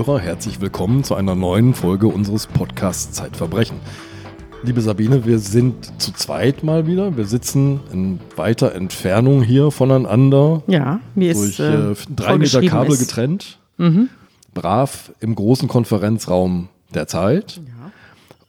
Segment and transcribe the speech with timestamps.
[0.00, 3.76] Zuhörer, herzlich willkommen zu einer neuen Folge unseres Podcasts Zeitverbrechen.
[4.62, 7.18] Liebe Sabine, wir sind zu zweit mal wieder.
[7.18, 10.62] Wir sitzen in weiter Entfernung hier voneinander.
[10.68, 13.00] Ja, mir durch ist äh, äh, drei Meter Kabel ist.
[13.00, 13.58] getrennt.
[13.76, 14.08] Mhm.
[14.54, 17.58] Brav im großen Konferenzraum der Zeit.
[17.58, 17.92] Ja.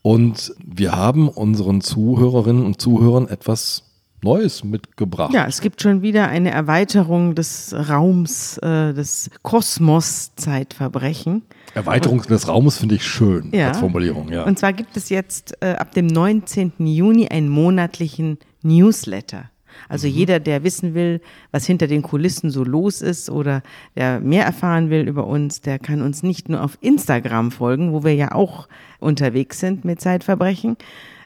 [0.03, 3.90] Und wir haben unseren Zuhörerinnen und Zuhörern etwas
[4.23, 5.33] Neues mitgebracht.
[5.33, 11.41] ja, es gibt schon wieder eine Erweiterung des Raums, äh, des Kosmos Zeitverbrechen.
[11.73, 13.69] Erweiterung des Raumes finde ich schön Ja.
[13.69, 14.29] als Formulierung.
[14.31, 14.43] Ja.
[14.43, 16.73] Und zwar gibt es jetzt äh, ab dem 19.
[16.79, 19.45] Juni einen monatlichen Newsletter.
[19.89, 23.63] Also jeder, der wissen will, was hinter den Kulissen so los ist oder
[23.95, 28.03] der mehr erfahren will über uns, der kann uns nicht nur auf Instagram folgen, wo
[28.03, 28.67] wir ja auch
[28.99, 30.77] unterwegs sind mit Zeitverbrechen,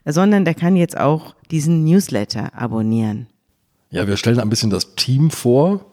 [0.06, 3.28] sondern der kann jetzt auch diesen Newsletter abonnieren.
[3.92, 5.86] Ja, wir stellen ein bisschen das Team vor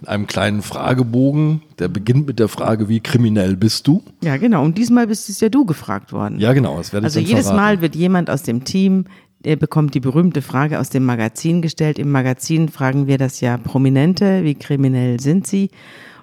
[0.00, 1.60] in einem kleinen Fragebogen.
[1.78, 4.02] Der beginnt mit der Frage, wie kriminell bist du?
[4.22, 4.64] Ja, genau.
[4.64, 6.40] Und diesmal bist es ja du gefragt worden.
[6.40, 7.56] Ja, genau, das werde Also jedes verraten.
[7.56, 9.04] Mal wird jemand aus dem Team,
[9.40, 11.98] der bekommt die berühmte Frage aus dem Magazin gestellt.
[11.98, 15.70] Im Magazin fragen wir das ja Prominente, wie kriminell sind sie?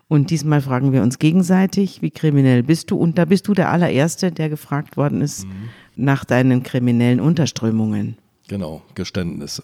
[0.08, 2.98] Und diesmal fragen wir uns gegenseitig, wie kriminell bist du?
[2.98, 5.70] Und da bist du der allererste, der gefragt worden ist Mhm.
[5.96, 8.18] Nach deinen kriminellen Unterströmungen.
[8.48, 9.64] Genau, Geständnisse.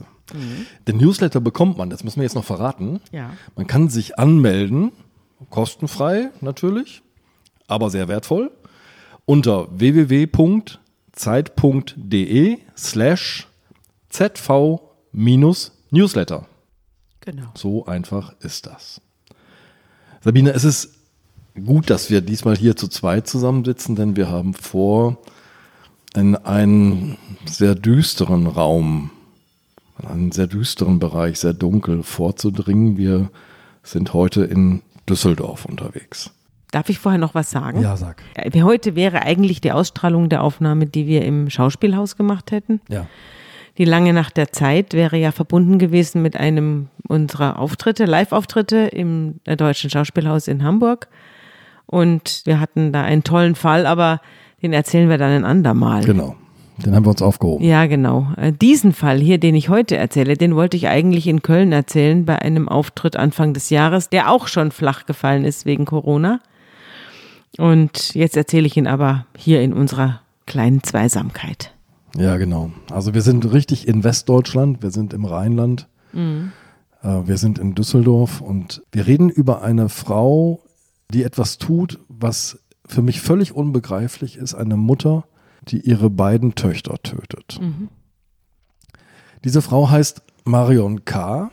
[0.88, 3.00] Den Newsletter bekommt man, das müssen wir jetzt noch verraten.
[3.12, 3.32] Ja.
[3.56, 4.92] Man kann sich anmelden,
[5.50, 7.02] kostenfrei natürlich,
[7.68, 8.52] aber sehr wertvoll,
[9.26, 10.78] unter www.zeit.de
[12.78, 13.48] slash
[14.10, 16.46] zv-newsletter.
[17.22, 17.52] Genau.
[17.54, 19.02] So einfach ist das.
[20.22, 20.96] Sabine, es ist
[21.66, 25.18] gut, dass wir diesmal hier zu zweit zusammensitzen, denn wir haben vor,
[26.16, 29.12] in einen sehr düsteren Raum,
[30.02, 32.98] in einen sehr düsteren Bereich, sehr dunkel vorzudringen.
[32.98, 33.30] Wir
[33.84, 36.32] sind heute in Düsseldorf unterwegs.
[36.72, 37.82] Darf ich vorher noch was sagen?
[37.98, 38.22] sag.
[38.34, 42.80] Äh, Heute wäre eigentlich die Ausstrahlung der Aufnahme, die wir im Schauspielhaus gemacht hätten.
[42.88, 43.08] Ja.
[43.78, 49.40] Die lange Nacht der Zeit wäre ja verbunden gewesen mit einem unserer Auftritte, Live-Auftritte im
[49.46, 51.08] äh, Deutschen Schauspielhaus in Hamburg.
[51.86, 54.22] Und wir hatten da einen tollen Fall, aber
[54.62, 56.04] den erzählen wir dann ein andermal.
[56.04, 56.36] Genau.
[56.86, 57.64] Den haben wir uns aufgehoben.
[57.64, 58.28] Ja, genau.
[58.38, 62.26] Äh, Diesen Fall hier, den ich heute erzähle, den wollte ich eigentlich in Köln erzählen
[62.26, 66.40] bei einem Auftritt Anfang des Jahres, der auch schon flach gefallen ist wegen Corona.
[67.58, 71.74] Und jetzt erzähle ich ihn aber hier in unserer kleinen Zweisamkeit.
[72.18, 72.72] Ja, genau.
[72.90, 76.18] Also wir sind richtig in Westdeutschland, wir sind im Rheinland, äh,
[77.04, 80.62] wir sind in Düsseldorf und wir reden über eine Frau,
[81.14, 82.60] die etwas tut, was
[82.92, 85.24] für mich völlig unbegreiflich ist, eine Mutter,
[85.68, 87.60] die ihre beiden Töchter tötet.
[89.44, 91.52] Diese Frau heißt Marion K.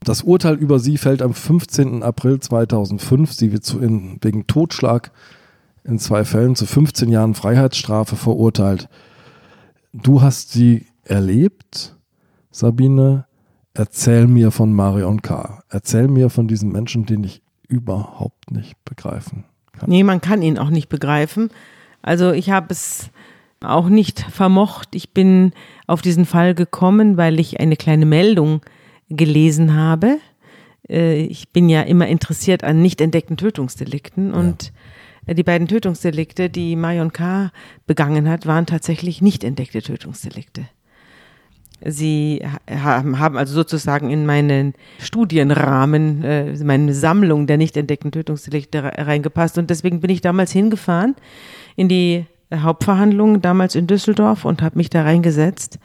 [0.00, 2.02] Das Urteil über sie fällt am 15.
[2.02, 3.32] April 2005.
[3.32, 5.12] Sie wird zu in, wegen Totschlag
[5.84, 8.88] in zwei Fällen zu 15 Jahren Freiheitsstrafe verurteilt.
[9.92, 11.96] Du hast sie erlebt,
[12.50, 13.26] Sabine.
[13.74, 15.62] Erzähl mir von Marion K.
[15.68, 19.44] Erzähl mir von diesem Menschen, den ich überhaupt nicht begreifen
[19.78, 19.90] kann.
[19.90, 21.50] Nee, man kann ihn auch nicht begreifen.
[22.02, 23.10] Also ich habe es
[23.60, 24.94] auch nicht vermocht.
[24.94, 25.52] Ich bin
[25.86, 28.60] auf diesen Fall gekommen, weil ich eine kleine Meldung
[29.08, 30.18] gelesen habe.
[30.88, 34.72] Äh, Ich bin ja immer interessiert an nicht entdeckten Tötungsdelikten und
[35.26, 37.50] äh, die beiden Tötungsdelikte, die Marion K.
[37.86, 40.68] begangen hat, waren tatsächlich nicht entdeckte Tötungsdelikte.
[41.84, 48.82] Sie ha- haben also sozusagen in meinen Studienrahmen, äh, meine Sammlung der nicht entdeckten Tötungsdelikte
[48.82, 49.58] re- reingepasst.
[49.58, 51.14] Und deswegen bin ich damals hingefahren
[51.76, 55.78] in die Hauptverhandlung, damals in Düsseldorf, und habe mich da reingesetzt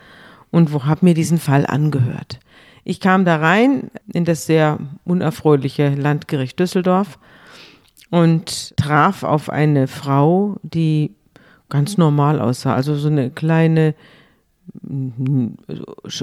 [0.50, 2.40] und habe mir diesen Fall angehört.
[2.86, 7.20] Ich kam da rein in das sehr unerfreuliche Landgericht Düsseldorf
[8.09, 11.12] und traf auf eine Frau, die
[11.70, 12.76] ganz normal aussah.
[12.76, 13.96] Also so eine kleine,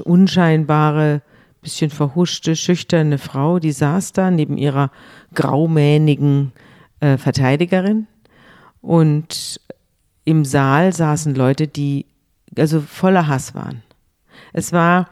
[0.03, 1.21] unscheinbare,
[1.61, 4.91] bisschen verhuschte, schüchterne Frau, die saß da neben ihrer
[5.33, 6.51] graumähnigen
[6.99, 8.07] äh, Verteidigerin.
[8.81, 9.61] Und
[10.25, 12.05] im Saal saßen Leute, die
[12.57, 13.83] also voller Hass waren.
[14.53, 15.09] Es war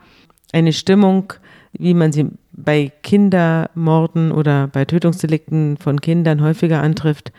[0.51, 1.33] eine Stimmung,
[1.73, 7.31] wie man sie bei Kindermorden oder bei Tötungsdelikten von Kindern häufiger antrifft,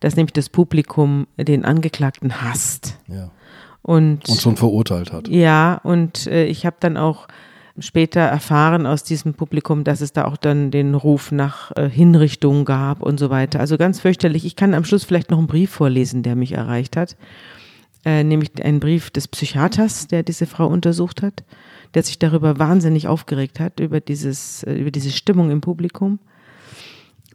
[0.00, 2.98] dass nämlich das Publikum den Angeklagten hasst.
[3.08, 3.30] Ja.
[3.82, 5.28] Und, Und schon verurteilt hat.
[5.28, 7.28] ja, und äh, ich habe dann auch
[7.78, 12.64] später erfahren aus diesem Publikum, dass es da auch dann den Ruf nach äh, Hinrichtung
[12.64, 13.60] gab und so weiter.
[13.60, 14.44] Also ganz fürchterlich.
[14.44, 17.16] Ich kann am Schluss vielleicht noch einen Brief vorlesen, der mich erreicht hat.
[18.04, 21.44] Äh, nämlich einen Brief des Psychiaters, der diese Frau untersucht hat,
[21.94, 26.18] der sich darüber wahnsinnig aufgeregt hat, über, dieses, äh, über diese Stimmung im Publikum.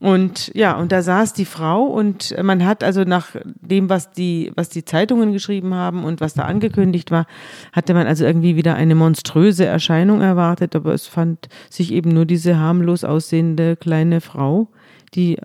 [0.06, 3.30] Und ja, und da saß die Frau und man hat also nach
[3.60, 7.26] dem, was die, was die Zeitungen geschrieben haben und was da angekündigt war,
[7.74, 12.28] hatte man also irgendwie wieder eine monströse Erscheinung erwartet, aber es fand sich eben nur
[12.28, 14.68] diese harmlos aussehende kleine Frau,
[15.16, 15.40] die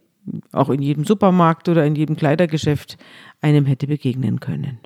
[0.52, 2.98] auch in jedem Supermarkt oder in jedem Kleidergeschäft
[3.40, 4.78] einem hätte begegnen können.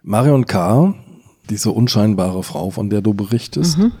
[0.00, 0.94] Marion K.,
[1.50, 3.92] diese unscheinbare Frau, von der du berichtest, mhm.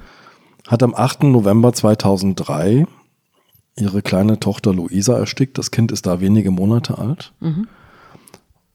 [0.66, 1.24] hat am 8.
[1.24, 2.86] November 2003
[3.76, 5.58] ihre kleine Tochter Luisa erstickt.
[5.58, 7.32] Das Kind ist da wenige Monate alt.
[7.40, 7.68] Mhm.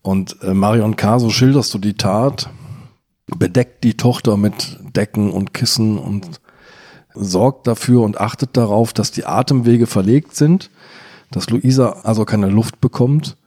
[0.01, 2.49] Und äh, Marion K., so schilderst du die Tat,
[3.27, 6.39] bedeckt die Tochter mit Decken und Kissen und
[7.13, 10.69] sorgt dafür und achtet darauf, dass die Atemwege verlegt sind,
[11.31, 13.37] dass Luisa also keine Luft bekommt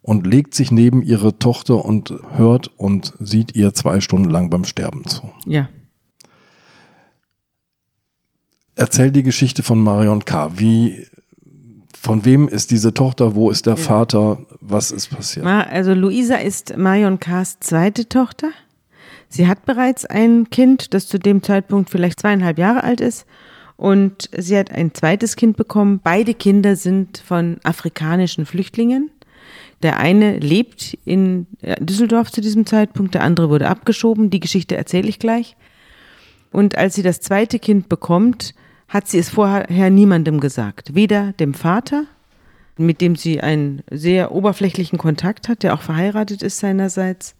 [0.00, 4.64] und legt sich neben ihre Tochter und hört und sieht ihr zwei Stunden lang beim
[4.64, 5.30] Sterben zu.
[5.44, 5.68] Ja.
[8.78, 10.52] Erzähl die Geschichte von Marion K.
[10.56, 11.04] Wie,
[12.00, 13.34] von wem ist diese Tochter?
[13.34, 13.82] Wo ist der ja.
[13.82, 14.38] Vater?
[14.60, 15.44] Was ist passiert?
[15.44, 18.50] Also Luisa ist Marion K.'s zweite Tochter.
[19.28, 23.26] Sie hat bereits ein Kind, das zu dem Zeitpunkt vielleicht zweieinhalb Jahre alt ist.
[23.76, 25.98] Und sie hat ein zweites Kind bekommen.
[26.02, 29.10] Beide Kinder sind von afrikanischen Flüchtlingen.
[29.82, 31.48] Der eine lebt in
[31.80, 34.30] Düsseldorf zu diesem Zeitpunkt, der andere wurde abgeschoben.
[34.30, 35.56] Die Geschichte erzähle ich gleich.
[36.52, 38.54] Und als sie das zweite Kind bekommt,
[38.88, 40.94] hat sie es vorher niemandem gesagt.
[40.94, 42.04] Weder dem Vater,
[42.76, 47.34] mit dem sie einen sehr oberflächlichen Kontakt hat, der auch verheiratet ist seinerseits,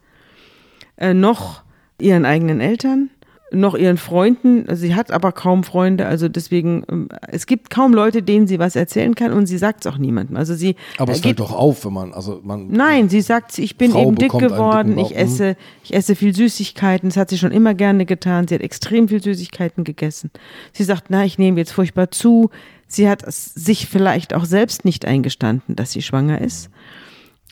[0.97, 1.63] äh, noch
[1.99, 3.09] ihren eigenen Eltern
[3.51, 4.65] noch ihren Freunden.
[4.75, 8.75] Sie hat aber kaum Freunde, also deswegen, ähm, es gibt kaum Leute, denen sie was
[8.75, 10.37] erzählen kann und sie sagt es auch niemandem.
[10.37, 10.75] Also sie.
[10.97, 12.67] Aber es fällt doch auf, wenn man, also man.
[12.69, 17.09] Nein, sie sagt, ich bin Frau eben dick geworden, ich esse, ich esse viel Süßigkeiten,
[17.09, 18.47] das hat sie schon immer gerne getan.
[18.47, 20.31] Sie hat extrem viel Süßigkeiten gegessen.
[20.73, 22.49] Sie sagt, na, ich nehme jetzt furchtbar zu.
[22.87, 26.69] Sie hat sich vielleicht auch selbst nicht eingestanden, dass sie schwanger ist.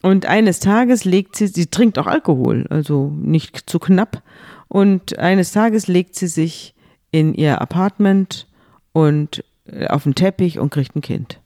[0.02, 4.22] Und eines Tages legt sie, sie trinkt auch Alkohol, also nicht zu knapp.
[4.68, 6.74] Und eines Tages legt sie sich
[7.12, 8.48] in ihr Apartment
[8.92, 11.40] und äh, auf den Teppich und kriegt ein Kind.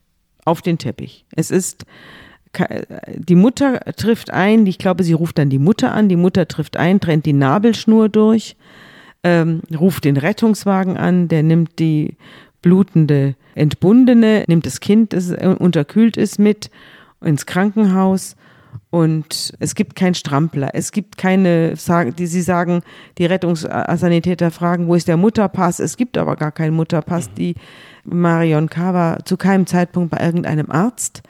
[0.45, 1.25] Auf den Teppich.
[1.35, 1.85] Es ist,
[3.15, 6.77] die Mutter trifft ein, ich glaube, sie ruft dann die Mutter an, die Mutter trifft
[6.77, 8.55] ein, trennt die Nabelschnur durch,
[9.23, 12.17] ähm, ruft den Rettungswagen an, der nimmt die
[12.63, 16.71] blutende Entbundene, nimmt das Kind, das unterkühlt ist, mit
[17.21, 18.35] ins Krankenhaus
[18.89, 21.75] und es gibt keinen Strampler, es gibt keine,
[22.17, 22.81] die sie sagen,
[23.17, 25.79] die Rettungssanitäter fragen, wo ist der Mutterpass?
[25.79, 27.33] Es gibt aber gar keinen Mutterpass.
[27.33, 27.55] Die
[28.03, 28.93] Marion K.
[28.93, 31.23] war zu keinem Zeitpunkt bei irgendeinem Arzt.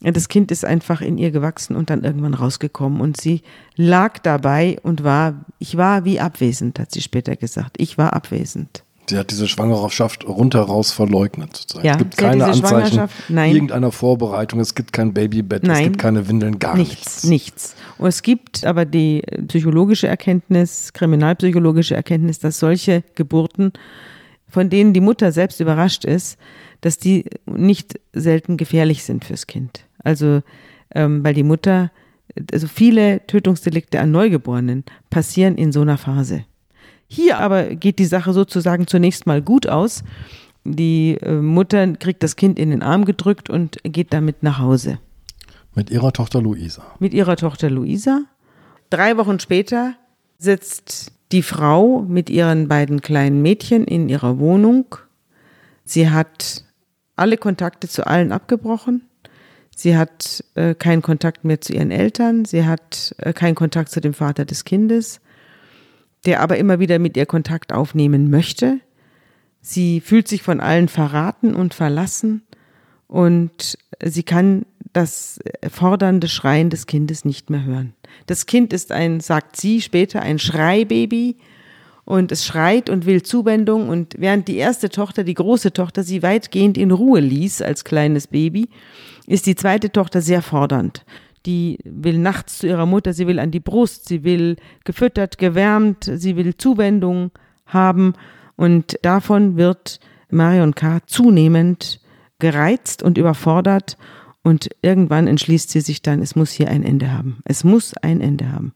[0.00, 3.00] Das Kind ist einfach in ihr gewachsen und dann irgendwann rausgekommen.
[3.00, 3.42] Und sie
[3.76, 7.76] lag dabei und war, ich war wie abwesend, hat sie später gesagt.
[7.78, 8.84] Ich war abwesend.
[9.06, 11.66] Sie hat diese Schwangerschaft rundheraus verleugnet.
[11.82, 15.76] Ja, es gibt keine Anzeichen irgendeiner Vorbereitung, es gibt kein Babybett, Nein.
[15.76, 17.24] es gibt keine Windeln, gar nichts.
[17.24, 17.76] Nichts, nichts.
[17.98, 23.72] Und es gibt aber die psychologische Erkenntnis, kriminalpsychologische Erkenntnis, dass solche Geburten,
[24.48, 26.38] von denen die Mutter selbst überrascht ist,
[26.80, 29.84] dass die nicht selten gefährlich sind fürs Kind.
[30.04, 30.42] Also,
[30.94, 31.90] ähm, weil die Mutter,
[32.52, 36.44] also viele Tötungsdelikte an Neugeborenen passieren in so einer Phase.
[37.12, 40.02] Hier aber geht die Sache sozusagen zunächst mal gut aus.
[40.64, 44.98] Die äh, Mutter kriegt das Kind in den Arm gedrückt und geht damit nach Hause.
[45.74, 46.82] Mit ihrer Tochter Luisa.
[47.00, 48.22] Mit ihrer Tochter Luisa.
[48.88, 49.92] Drei Wochen später
[50.38, 54.96] sitzt die Frau mit ihren beiden kleinen Mädchen in ihrer Wohnung.
[55.84, 56.64] Sie hat
[57.14, 59.02] alle Kontakte zu allen abgebrochen.
[59.76, 62.46] Sie hat äh, keinen Kontakt mehr zu ihren Eltern.
[62.46, 65.20] Sie hat äh, keinen Kontakt zu dem Vater des Kindes
[66.26, 68.80] der aber immer wieder mit ihr Kontakt aufnehmen möchte.
[69.60, 72.42] Sie fühlt sich von allen verraten und verlassen
[73.08, 77.94] und sie kann das fordernde Schreien des Kindes nicht mehr hören.
[78.26, 81.36] Das Kind ist ein, sagt sie später, ein Schreibaby
[82.04, 86.22] und es schreit und will Zuwendung und während die erste Tochter, die große Tochter, sie
[86.22, 88.68] weitgehend in Ruhe ließ als kleines Baby,
[89.26, 91.04] ist die zweite Tochter sehr fordernd
[91.46, 96.10] die will nachts zu ihrer Mutter, sie will an die Brust, sie will gefüttert, gewärmt,
[96.14, 97.30] sie will Zuwendung
[97.66, 98.14] haben
[98.56, 101.00] und davon wird Marion K.
[101.06, 102.00] zunehmend
[102.38, 103.96] gereizt und überfordert
[104.42, 107.38] und irgendwann entschließt sie sich dann, es muss hier ein Ende haben.
[107.44, 108.72] Es muss ein Ende haben.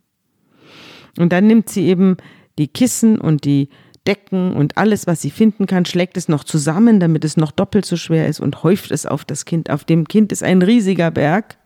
[1.18, 2.16] Und dann nimmt sie eben
[2.58, 3.68] die Kissen und die
[4.06, 7.84] Decken und alles, was sie finden kann, schlägt es noch zusammen, damit es noch doppelt
[7.84, 9.68] so schwer ist und häuft es auf das Kind.
[9.68, 11.58] Auf dem Kind ist ein riesiger Berg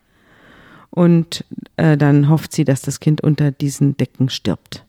[0.90, 1.44] und
[1.76, 4.84] äh, dann hofft sie, dass das Kind unter diesen Decken stirbt.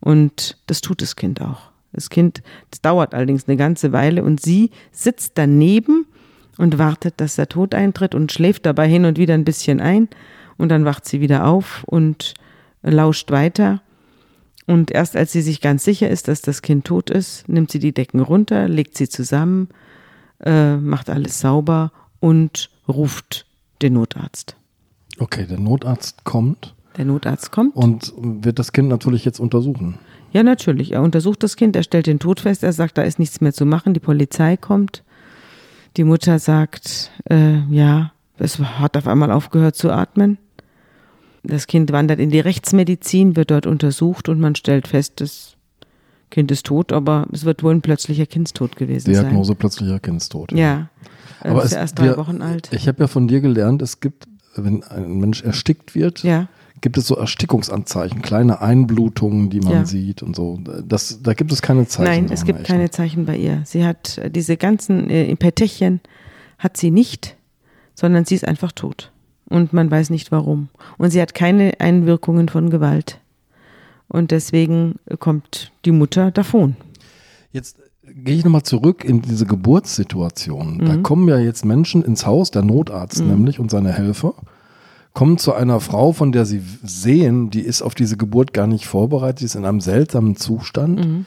[0.00, 1.70] Und das tut das Kind auch.
[1.92, 6.06] Das Kind, das dauert allerdings eine ganze Weile und sie sitzt daneben
[6.58, 10.08] und wartet, dass der Tod eintritt und schläft dabei hin und wieder ein bisschen ein.
[10.58, 12.34] Und dann wacht sie wieder auf und
[12.82, 13.82] lauscht weiter.
[14.66, 17.78] Und erst als sie sich ganz sicher ist, dass das Kind tot ist, nimmt sie
[17.78, 19.68] die Decken runter, legt sie zusammen,
[20.44, 23.46] äh, macht alles sauber und ruft
[23.80, 24.56] den Notarzt.
[25.18, 26.74] Okay, der Notarzt kommt.
[26.96, 27.76] Der Notarzt kommt.
[27.76, 29.98] Und wird das Kind natürlich jetzt untersuchen.
[30.32, 30.92] Ja, natürlich.
[30.92, 33.52] Er untersucht das Kind, er stellt den Tod fest, er sagt, da ist nichts mehr
[33.52, 35.02] zu machen, die Polizei kommt.
[35.96, 40.38] Die Mutter sagt, äh, ja, es hat auf einmal aufgehört zu atmen.
[41.42, 45.56] Das Kind wandert in die Rechtsmedizin, wird dort untersucht und man stellt fest, das
[46.30, 49.30] Kind ist tot, aber es wird wohl ein plötzlicher Kindstod gewesen Diagnose sein.
[49.30, 50.52] Diagnose plötzlicher Kindstod.
[50.52, 50.58] Ja.
[50.58, 50.90] ja.
[51.40, 52.68] Aber ist es, erst drei wir, Wochen alt.
[52.72, 54.26] Ich habe ja von dir gelernt, es gibt,
[54.56, 56.48] wenn ein Mensch erstickt wird, ja.
[56.80, 59.84] gibt es so Erstickungsanzeichen, kleine Einblutungen, die man ja.
[59.84, 60.60] sieht und so.
[60.84, 62.24] Das, da gibt es keine Zeichen.
[62.24, 63.62] Nein, es gibt keine Zeichen bei ihr.
[63.64, 66.00] Sie hat diese ganzen äh, Petechien
[66.58, 67.36] hat sie nicht,
[67.94, 69.12] sondern sie ist einfach tot
[69.48, 70.68] und man weiß nicht warum.
[70.98, 73.20] Und sie hat keine Einwirkungen von Gewalt.
[74.08, 76.76] Und deswegen kommt die Mutter davon.
[77.52, 77.78] Jetzt
[78.14, 80.78] gehe ich nochmal zurück in diese Geburtssituation.
[80.78, 80.84] Mhm.
[80.84, 83.28] Da kommen ja jetzt Menschen ins Haus, der Notarzt mhm.
[83.28, 84.34] nämlich und seine Helfer,
[85.12, 88.86] kommen zu einer Frau, von der sie sehen, die ist auf diese Geburt gar nicht
[88.86, 91.04] vorbereitet, die ist in einem seltsamen Zustand.
[91.04, 91.26] Mhm.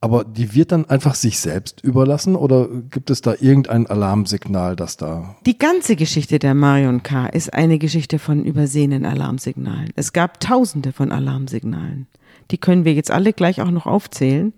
[0.00, 4.96] Aber die wird dann einfach sich selbst überlassen oder gibt es da irgendein Alarmsignal, das
[4.96, 5.34] da.
[5.44, 7.26] Die ganze Geschichte der Marion K.
[7.26, 9.90] ist eine Geschichte von übersehenen Alarmsignalen.
[9.96, 12.06] Es gab tausende von Alarmsignalen.
[12.52, 14.52] Die können wir jetzt alle gleich auch noch aufzählen.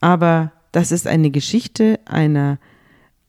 [0.00, 2.58] Aber das ist eine Geschichte einer,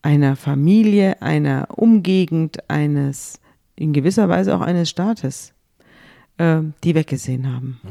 [0.02, 3.40] einer Familie, einer Umgegend, eines,
[3.76, 5.52] in gewisser Weise auch eines Staates,
[6.38, 7.80] äh, die weggesehen haben.
[7.82, 7.90] Hm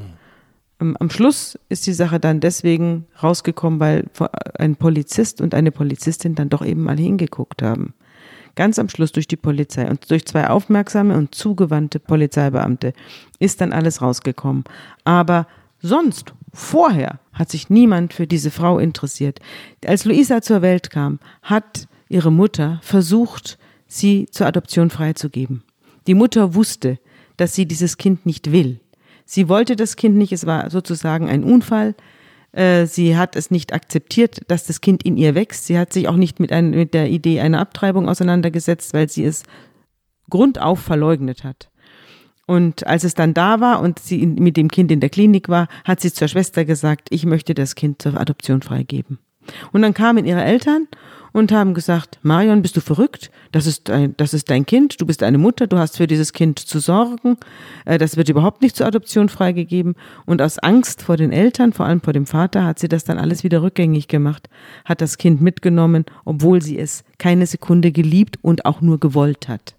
[0.79, 4.05] am Schluss ist die Sache dann deswegen rausgekommen, weil
[4.57, 7.93] ein Polizist und eine Polizistin dann doch eben mal hingeguckt haben.
[8.55, 12.93] Ganz am Schluss durch die Polizei und durch zwei aufmerksame und zugewandte Polizeibeamte
[13.39, 14.63] ist dann alles rausgekommen.
[15.03, 15.47] Aber
[15.81, 19.39] sonst, vorher, hat sich niemand für diese Frau interessiert.
[19.85, 25.63] Als Luisa zur Welt kam, hat ihre Mutter versucht, sie zur Adoption freizugeben.
[26.07, 26.99] Die Mutter wusste,
[27.37, 28.79] dass sie dieses Kind nicht will.
[29.25, 31.95] Sie wollte das Kind nicht, es war sozusagen ein Unfall.
[32.51, 35.67] Äh, sie hat es nicht akzeptiert, dass das Kind in ihr wächst.
[35.67, 39.23] Sie hat sich auch nicht mit, ein, mit der Idee einer Abtreibung auseinandergesetzt, weil sie
[39.23, 39.43] es
[40.29, 41.68] grundauf verleugnet hat.
[42.49, 45.67] Und als es dann da war und sie mit dem Kind in der Klinik war,
[45.83, 49.19] hat sie zur Schwester gesagt, ich möchte das Kind zur Adoption freigeben.
[49.71, 50.87] Und dann kamen ihre Eltern
[51.31, 53.29] und haben gesagt, Marion, bist du verrückt?
[53.51, 56.33] Das ist, dein, das ist dein Kind, du bist eine Mutter, du hast für dieses
[56.33, 57.37] Kind zu sorgen.
[57.85, 59.93] Äh, das wird überhaupt nicht zur Adoption freigegeben.
[60.25, 63.19] Und aus Angst vor den Eltern, vor allem vor dem Vater, hat sie das dann
[63.19, 64.49] alles wieder rückgängig gemacht,
[64.85, 69.75] hat das Kind mitgenommen, obwohl sie es keine Sekunde geliebt und auch nur gewollt hat.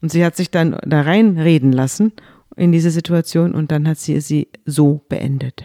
[0.00, 2.12] Und sie hat sich dann da reinreden lassen
[2.56, 5.64] in diese Situation und dann hat sie sie so beendet.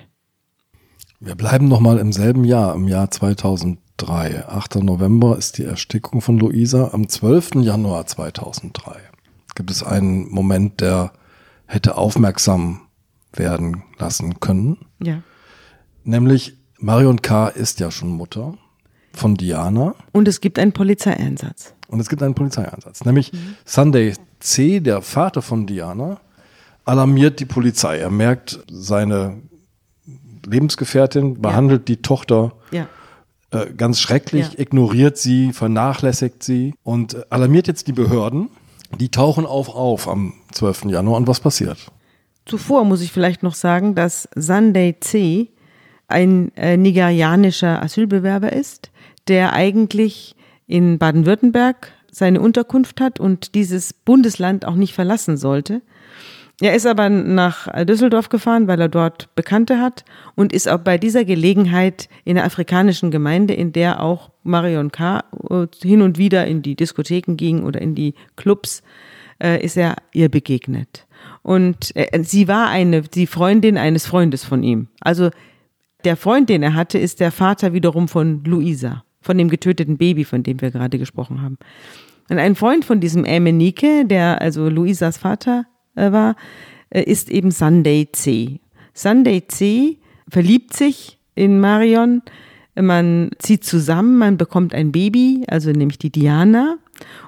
[1.20, 3.80] Wir bleiben nochmal im selben Jahr, im Jahr 2000.
[3.98, 4.48] 2003.
[4.48, 4.76] 8.
[4.84, 6.90] November ist die Erstickung von Luisa.
[6.94, 7.56] Am 12.
[7.56, 9.00] Januar 2003
[9.56, 11.14] gibt es einen Moment, der
[11.66, 12.82] hätte aufmerksam
[13.34, 14.78] werden lassen können.
[15.02, 15.22] Ja.
[16.04, 17.48] Nämlich Marion K.
[17.48, 18.58] ist ja schon Mutter
[19.14, 19.96] von Diana.
[20.12, 21.74] Und es gibt einen Polizeieinsatz.
[21.88, 23.06] Und es gibt einen Polizeieinsatz.
[23.06, 23.56] Nämlich mhm.
[23.66, 26.20] Sunday C., der Vater von Diana,
[26.86, 27.98] alarmiert die Polizei.
[28.00, 29.42] Er merkt, seine
[30.46, 31.96] Lebensgefährtin behandelt ja.
[31.96, 32.88] die Tochter ja.
[33.52, 34.60] Äh, ganz schrecklich, ja.
[34.60, 38.50] ignoriert sie, vernachlässigt sie und alarmiert jetzt die Behörden.
[39.00, 40.86] Die tauchen auf auf am 12.
[40.86, 41.78] Januar und was passiert?
[42.46, 45.50] Zuvor muss ich vielleicht noch sagen, dass Sunday C.
[46.08, 48.92] ein äh, nigerianischer Asylbewerber ist,
[49.28, 50.36] der eigentlich
[50.68, 55.82] in Baden-Württemberg seine Unterkunft hat und dieses Bundesland auch nicht verlassen sollte.
[56.62, 60.98] Er ist aber nach Düsseldorf gefahren, weil er dort Bekannte hat und ist auch bei
[60.98, 65.24] dieser Gelegenheit in der afrikanischen Gemeinde, in der auch Marion K.
[65.82, 68.84] Hin und wieder in die Diskotheken ging oder in die Clubs,
[69.42, 71.08] äh, ist er ihr begegnet.
[71.42, 74.88] Und äh, sie war eine, die Freundin eines Freundes von ihm.
[75.02, 75.32] Also
[76.06, 80.26] der Freund, den er hatte, ist der Vater wiederum von Luisa, von dem getöteten Baby,
[80.26, 81.58] von dem wir gerade gesprochen haben.
[82.30, 85.66] Und ein Freund von diesem Emenike, der also Luisas Vater
[85.96, 86.36] äh, war,
[86.90, 88.60] äh, ist eben Sunday C.
[88.94, 89.98] Sunday C
[90.30, 92.22] verliebt sich in Marion,
[92.76, 96.78] man zieht zusammen, man bekommt ein Baby, also nämlich die Diana.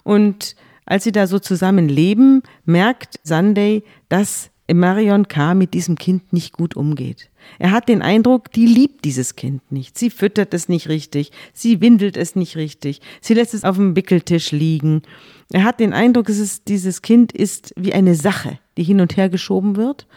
[0.04, 5.54] Und als sie da so zusammen leben, merkt Sunday, dass Marion K.
[5.54, 7.30] mit diesem Kind nicht gut umgeht.
[7.60, 9.98] Er hat den Eindruck, die liebt dieses Kind nicht.
[9.98, 13.96] Sie füttert es nicht richtig, sie windelt es nicht richtig, sie lässt es auf dem
[13.96, 15.04] Wickeltisch liegen.
[15.52, 19.16] Er hat den Eindruck, es ist, dieses Kind ist wie eine Sache, die hin und
[19.16, 20.08] her geschoben wird.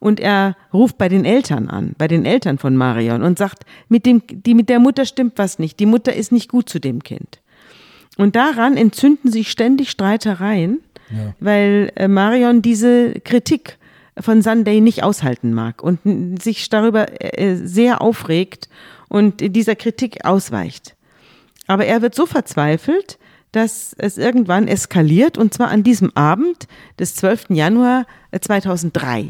[0.00, 4.06] Und er ruft bei den Eltern an, bei den Eltern von Marion und sagt, mit,
[4.06, 7.02] dem, die, mit der Mutter stimmt was nicht, die Mutter ist nicht gut zu dem
[7.02, 7.40] Kind.
[8.16, 11.34] Und daran entzünden sich ständig Streitereien, ja.
[11.40, 13.77] weil äh, Marion diese Kritik
[14.20, 18.68] von Sunday nicht aushalten mag und sich darüber äh, sehr aufregt
[19.08, 20.96] und dieser Kritik ausweicht.
[21.66, 23.18] Aber er wird so verzweifelt,
[23.52, 27.46] dass es irgendwann eskaliert und zwar an diesem Abend des 12.
[27.50, 28.06] Januar
[28.38, 29.20] 2003.
[29.20, 29.26] Äh,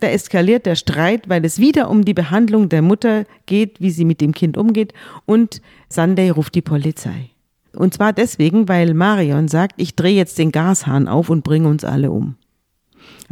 [0.00, 4.04] da eskaliert der Streit, weil es wieder um die Behandlung der Mutter geht, wie sie
[4.04, 4.92] mit dem Kind umgeht
[5.26, 7.30] und Sunday ruft die Polizei.
[7.74, 11.84] Und zwar deswegen, weil Marion sagt, ich drehe jetzt den Gashahn auf und bringe uns
[11.84, 12.34] alle um.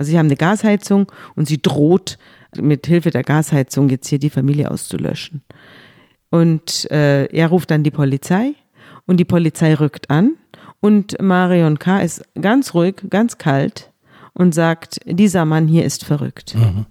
[0.01, 2.17] Also sie haben eine Gasheizung und sie droht
[2.57, 5.43] mit Hilfe der Gasheizung jetzt hier die Familie auszulöschen.
[6.31, 8.55] Und äh, er ruft dann die Polizei
[9.07, 10.37] und die Polizei rückt an
[10.81, 12.01] und Marion K.
[12.01, 13.93] ist ganz ruhig, ganz kalt
[14.33, 16.55] und sagt, dieser Mann hier ist verrückt.
[16.55, 16.87] Mhm.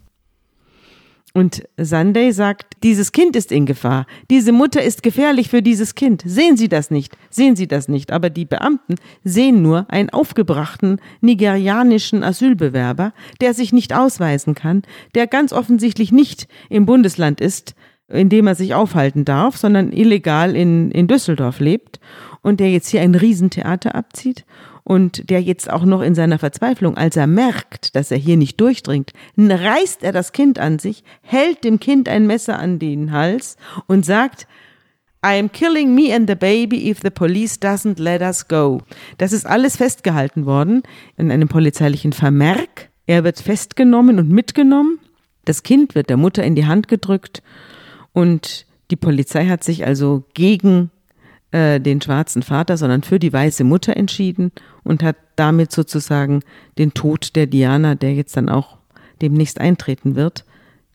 [1.40, 4.08] Und Sunday sagt, dieses Kind ist in Gefahr.
[4.30, 6.22] Diese Mutter ist gefährlich für dieses Kind.
[6.26, 7.18] Sehen Sie das nicht?
[7.30, 8.12] Sehen Sie das nicht?
[8.12, 14.82] Aber die Beamten sehen nur einen aufgebrachten nigerianischen Asylbewerber, der sich nicht ausweisen kann,
[15.16, 17.74] der ganz offensichtlich nicht im Bundesland ist,
[18.10, 22.02] in dem er sich aufhalten darf, sondern illegal in, in Düsseldorf lebt
[22.42, 24.44] und der jetzt hier ein Riesentheater abzieht
[24.90, 28.60] und der jetzt auch noch in seiner Verzweiflung, als er merkt, dass er hier nicht
[28.60, 33.56] durchdringt, reißt er das Kind an sich, hält dem Kind ein Messer an den Hals
[33.86, 34.48] und sagt,
[35.24, 38.82] I am killing me and the baby if the police doesn't let us go.
[39.20, 40.82] Das ist alles festgehalten worden
[41.18, 42.90] in einem polizeilichen Vermerk.
[43.06, 44.98] Er wird festgenommen und mitgenommen.
[45.46, 47.44] Das Kind wird der Mutter in die Hand gedrückt
[48.12, 50.90] und die Polizei hat sich also gegen
[51.52, 54.52] äh, den schwarzen Vater, sondern für die weiße Mutter entschieden
[54.84, 56.42] und hat damit sozusagen
[56.78, 58.78] den Tod der Diana, der jetzt dann auch
[59.22, 60.46] demnächst eintreten wird,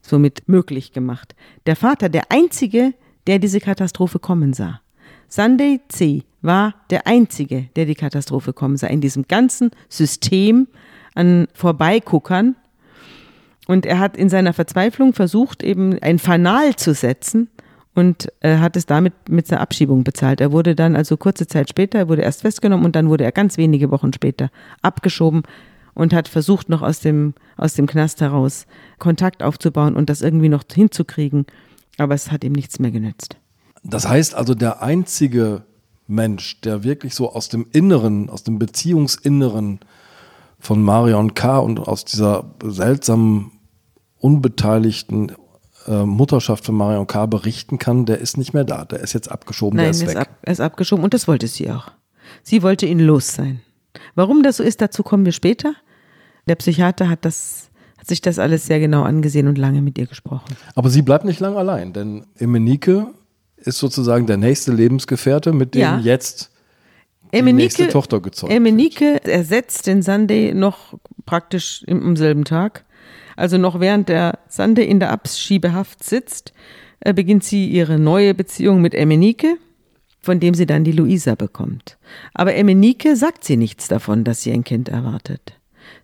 [0.00, 1.34] somit möglich gemacht.
[1.66, 2.94] Der Vater, der einzige,
[3.26, 4.80] der diese Katastrophe kommen sah.
[5.28, 6.22] Sunday C.
[6.42, 10.68] war der einzige, der die Katastrophe kommen sah, in diesem ganzen System
[11.14, 12.56] an Vorbeiguckern.
[13.66, 17.48] Und er hat in seiner Verzweiflung versucht, eben ein Fanal zu setzen,
[17.94, 20.40] und äh, hat es damit mit seiner Abschiebung bezahlt.
[20.40, 23.32] Er wurde dann also kurze Zeit später, er wurde erst festgenommen und dann wurde er
[23.32, 24.50] ganz wenige Wochen später
[24.82, 25.42] abgeschoben
[25.94, 28.66] und hat versucht, noch aus dem, aus dem Knast heraus
[28.98, 31.46] Kontakt aufzubauen und das irgendwie noch hinzukriegen.
[31.96, 33.36] Aber es hat ihm nichts mehr genützt.
[33.84, 35.62] Das heißt also, der einzige
[36.06, 39.80] Mensch, der wirklich so aus dem Inneren, aus dem Beziehungsinneren
[40.58, 41.58] von Marion K.
[41.58, 43.52] und aus dieser seltsamen,
[44.18, 45.32] unbeteiligten,
[45.86, 47.26] äh, Mutterschaft von Marion K.
[47.26, 48.84] berichten kann, der ist nicht mehr da.
[48.84, 50.14] Der ist jetzt abgeschoben, Nein, der ist er weg.
[50.14, 51.90] Ist ab, er ist abgeschoben und das wollte sie auch.
[52.42, 53.60] Sie wollte ihn los sein.
[54.14, 55.74] Warum das so ist, dazu kommen wir später.
[56.46, 57.70] Der Psychiater hat das
[58.04, 60.54] hat sich das alles sehr genau angesehen und lange mit ihr gesprochen.
[60.74, 63.06] Aber sie bleibt nicht lange allein, denn Emenike
[63.56, 65.98] ist sozusagen der nächste Lebensgefährte, mit dem ja.
[66.00, 66.50] jetzt
[67.32, 70.94] die Emenike, nächste Tochter gezeugt Emenike ersetzt den Sunday noch
[71.24, 72.84] praktisch im, am selben Tag.
[73.36, 76.52] Also noch während der Sande in der Abschiebehaft sitzt,
[77.00, 79.56] äh, beginnt sie ihre neue Beziehung mit Emenike,
[80.20, 81.98] von dem sie dann die Luisa bekommt.
[82.32, 85.54] Aber Emenike sagt sie nichts davon, dass sie ein Kind erwartet.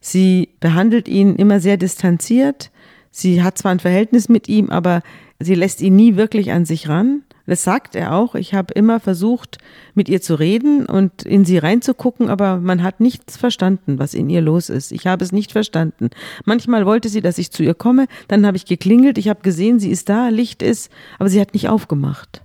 [0.01, 2.71] Sie behandelt ihn immer sehr distanziert.
[3.11, 5.03] Sie hat zwar ein Verhältnis mit ihm, aber
[5.39, 7.23] sie lässt ihn nie wirklich an sich ran.
[7.51, 8.37] Das sagt er auch.
[8.37, 9.59] Ich habe immer versucht,
[9.95, 14.31] mit ihr zu reden und in sie reinzugucken, aber man hat nichts verstanden, was in
[14.31, 14.93] ihr los ist.
[14.93, 16.11] Ich habe es nicht verstanden.
[16.45, 19.81] Manchmal wollte sie, dass ich zu ihr komme, dann habe ich geklingelt, ich habe gesehen,
[19.81, 22.45] sie ist da, Licht ist, aber sie hat nicht aufgemacht.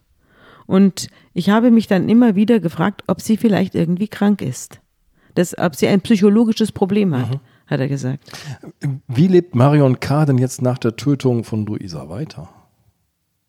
[0.66, 4.82] Und ich habe mich dann immer wieder gefragt, ob sie vielleicht irgendwie krank ist.
[5.36, 7.40] Das, ob sie ein psychologisches Problem hat, mhm.
[7.68, 8.32] hat er gesagt.
[9.08, 10.26] Wie lebt Marion K.
[10.26, 12.50] denn jetzt nach der Tötung von Luisa weiter?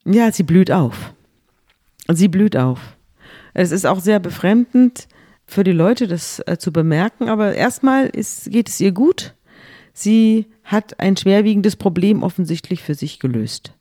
[0.05, 1.15] Ja, sie blüht auf.
[2.09, 2.81] Sie blüht auf.
[3.55, 5.09] Es ist auch sehr befremdend
[5.47, 9.35] für die Leute, das äh, zu bemerken, aber erstmal ist, geht es ihr gut.
[9.93, 13.73] Sie hat ein schwerwiegendes Problem offensichtlich für sich gelöst.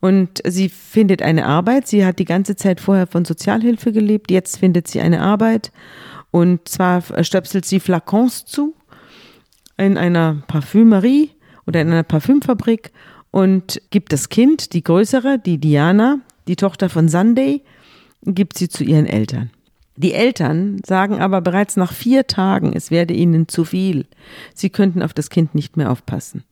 [0.00, 1.86] Und sie findet eine Arbeit.
[1.86, 4.30] Sie hat die ganze Zeit vorher von Sozialhilfe gelebt.
[4.30, 5.72] Jetzt findet sie eine Arbeit.
[6.30, 8.74] Und zwar stöpselt sie Flakons zu
[9.76, 11.30] in einer Parfümerie
[11.66, 12.92] oder in einer Parfümfabrik
[13.30, 17.62] und gibt das Kind, die größere, die Diana, die Tochter von Sunday,
[18.22, 19.50] gibt sie zu ihren Eltern.
[19.96, 24.06] Die Eltern sagen aber bereits nach vier Tagen, es werde ihnen zu viel.
[24.54, 26.44] Sie könnten auf das Kind nicht mehr aufpassen.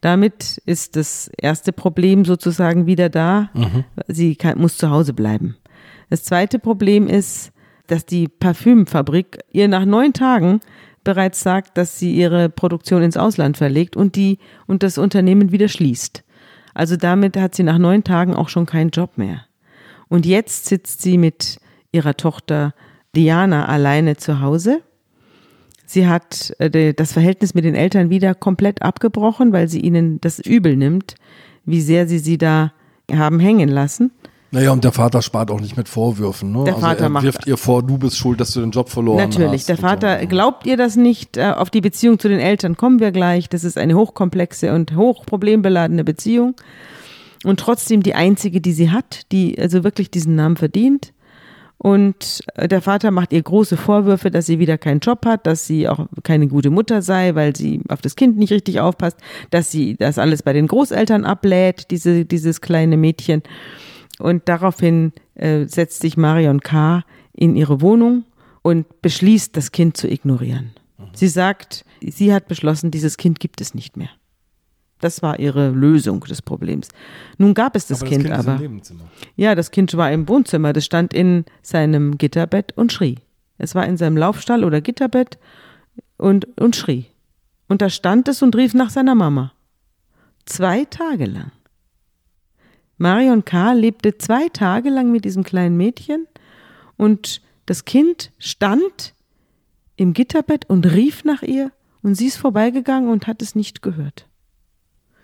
[0.00, 3.50] Damit ist das erste Problem sozusagen wieder da.
[3.54, 3.84] Mhm.
[4.08, 5.56] Sie kann, muss zu Hause bleiben.
[6.10, 7.52] Das zweite Problem ist,
[7.86, 10.60] dass die Parfümfabrik ihr nach neun Tagen
[11.04, 15.68] bereits sagt, dass sie ihre Produktion ins Ausland verlegt und die und das Unternehmen wieder
[15.68, 16.24] schließt.
[16.74, 19.44] Also damit hat sie nach neun Tagen auch schon keinen Job mehr.
[20.08, 21.58] Und jetzt sitzt sie mit
[21.90, 22.74] ihrer Tochter
[23.14, 24.82] Diana alleine zu Hause.
[25.86, 30.38] Sie hat äh, das Verhältnis mit den Eltern wieder komplett abgebrochen, weil sie ihnen das
[30.38, 31.16] übel nimmt,
[31.64, 32.72] wie sehr sie sie da
[33.10, 34.10] haben hängen lassen.
[34.54, 36.52] Naja, und der Vater spart auch nicht mit Vorwürfen.
[36.52, 36.64] Ne?
[36.64, 39.16] Der also Vater er wirft ihr vor, du bist schuld, dass du den Job verloren
[39.16, 39.68] Natürlich, hast.
[39.70, 40.26] der Vater so.
[40.26, 41.38] glaubt ihr das nicht.
[41.38, 43.48] Äh, auf die Beziehung zu den Eltern kommen wir gleich.
[43.48, 46.54] Das ist eine hochkomplexe und hochproblembeladene Beziehung.
[47.44, 51.14] Und trotzdem die einzige, die sie hat, die also wirklich diesen Namen verdient.
[51.78, 55.66] Und äh, der Vater macht ihr große Vorwürfe, dass sie wieder keinen Job hat, dass
[55.66, 59.16] sie auch keine gute Mutter sei, weil sie auf das Kind nicht richtig aufpasst,
[59.48, 63.42] dass sie das alles bei den Großeltern ablädt, diese, dieses kleine Mädchen.
[64.22, 67.02] Und daraufhin äh, setzt sich Marion K.
[67.32, 68.24] in ihre Wohnung
[68.62, 70.70] und beschließt, das Kind zu ignorieren.
[70.96, 71.06] Mhm.
[71.12, 74.10] Sie sagt, sie hat beschlossen, dieses Kind gibt es nicht mehr.
[75.00, 76.86] Das war ihre Lösung des Problems.
[77.36, 78.62] Nun gab es das, aber kind, das kind aber.
[79.34, 80.72] Ja, das Kind war im Wohnzimmer.
[80.72, 83.16] Das stand in seinem Gitterbett und schrie.
[83.58, 85.36] Es war in seinem Laufstall oder Gitterbett
[86.16, 87.06] und, und schrie.
[87.66, 89.52] Und da stand es und rief nach seiner Mama.
[90.46, 91.50] Zwei Tage lang.
[93.02, 93.72] Marion K.
[93.72, 96.28] lebte zwei Tage lang mit diesem kleinen Mädchen
[96.96, 99.14] und das Kind stand
[99.96, 104.28] im Gitterbett und rief nach ihr und sie ist vorbeigegangen und hat es nicht gehört.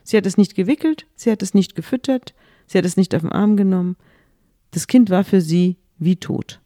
[0.03, 2.35] Sie hat es nicht gewickelt, sie hat es nicht gefüttert,
[2.67, 3.97] sie hat es nicht auf den Arm genommen.
[4.73, 6.61] Das Kind war für sie wie tot.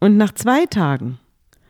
[0.00, 1.18] Und nach zwei Tagen,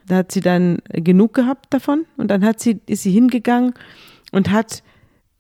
[0.06, 3.74] da hat sie dann genug gehabt davon und dann hat sie, ist sie hingegangen
[4.30, 4.84] und hat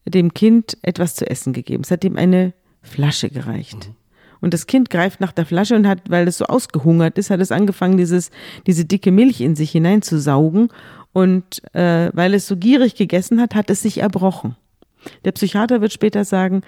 [0.06, 1.82] dem Kind etwas zu essen gegeben.
[1.84, 3.88] Es hat ihm eine Flasche gereicht.
[3.88, 3.94] Mhm.
[4.40, 7.40] Und das Kind greift nach der Flasche und hat, weil es so ausgehungert ist, hat
[7.40, 8.30] es angefangen, dieses,
[8.66, 10.68] diese dicke Milch in sich hineinzusaugen.
[11.12, 14.56] Und äh, weil es so gierig gegessen hat, hat es sich erbrochen.
[15.24, 16.62] Der Psychiater wird später sagen,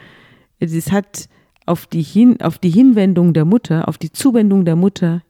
[0.58, 1.28] es hat
[1.66, 5.22] auf die, Hin, auf die Hinwendung der Mutter, auf die Zuwendung der Mutter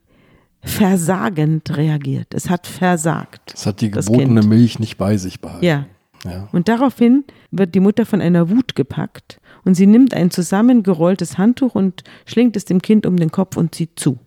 [0.63, 2.35] versagend reagiert.
[2.35, 3.55] Es hat versagt.
[3.55, 5.65] Es hat die gebotene Milch nicht bei sich behalten.
[5.65, 5.87] Ja,
[6.25, 6.49] ja.
[6.53, 11.75] Und daraufhin wird die Mutter von einer Wut gepackt und sie nimmt ein zusammengerolltes Handtuch
[11.75, 14.19] und schlingt es dem Kind um den Kopf und zieht zu.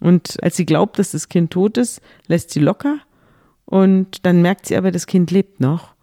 [0.00, 2.98] Und als sie glaubt, dass das Kind tot ist, lässt sie locker
[3.64, 5.94] und dann merkt sie aber, das Kind lebt noch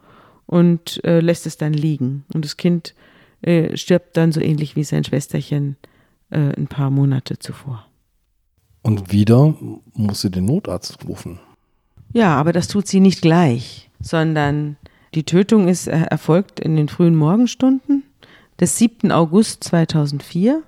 [0.46, 2.24] und äh, lässt es dann liegen.
[2.32, 2.94] Und das Kind
[3.42, 5.76] äh, stirbt dann so ähnlich wie sein Schwesterchen
[6.30, 7.86] äh, ein paar Monate zuvor.
[8.82, 9.54] Und wieder
[9.94, 11.40] muss sie den Notarzt rufen.
[12.12, 14.76] Ja, aber das tut sie nicht gleich, sondern
[15.16, 18.04] die Tötung ist äh, erfolgt in den frühen Morgenstunden
[18.60, 19.10] des 7.
[19.10, 20.62] August 2004.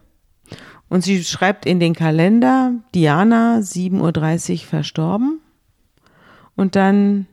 [0.89, 5.41] Und sie schreibt in den Kalender Diana 7.30 Uhr verstorben.
[6.57, 7.27] Und dann,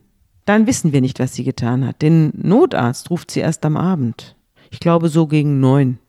[0.44, 2.02] dann wissen wir nicht, was sie getan hat.
[2.02, 4.36] Den Notarzt ruft sie erst am Abend.
[4.70, 6.00] Ich glaube so gegen neun.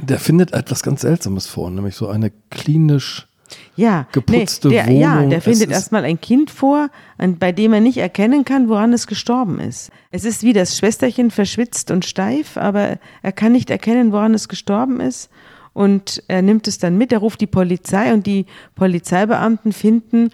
[0.00, 3.27] Der findet etwas ganz Seltsames vor, nämlich so eine klinisch
[3.76, 5.00] ja, geputzte nee, der, Wohnung.
[5.00, 8.92] Ja, der findet erstmal ein Kind vor, an, bei dem er nicht erkennen kann, woran
[8.92, 9.90] es gestorben ist.
[10.10, 14.48] Es ist wie das Schwesterchen verschwitzt und steif, aber er kann nicht erkennen, woran es
[14.48, 15.30] gestorben ist.
[15.72, 20.30] Und er nimmt es dann mit, er ruft die Polizei und die Polizeibeamten finden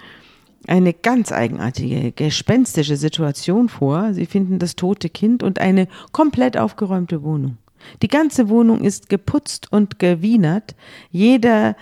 [0.66, 4.14] eine ganz eigenartige, gespenstische Situation vor.
[4.14, 7.58] Sie finden das tote Kind und eine komplett aufgeräumte Wohnung.
[8.02, 10.74] Die ganze Wohnung ist geputzt und gewienert.
[11.10, 11.76] Jeder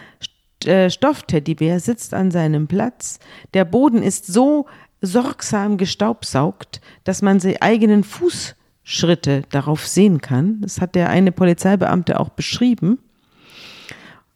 [0.90, 3.18] Stoffteddybär sitzt an seinem Platz.
[3.55, 4.66] Der Boden ist so
[5.01, 10.61] sorgsam gestaubsaugt, dass man seine eigenen Fußschritte darauf sehen kann.
[10.61, 12.98] Das hat der eine Polizeibeamte auch beschrieben.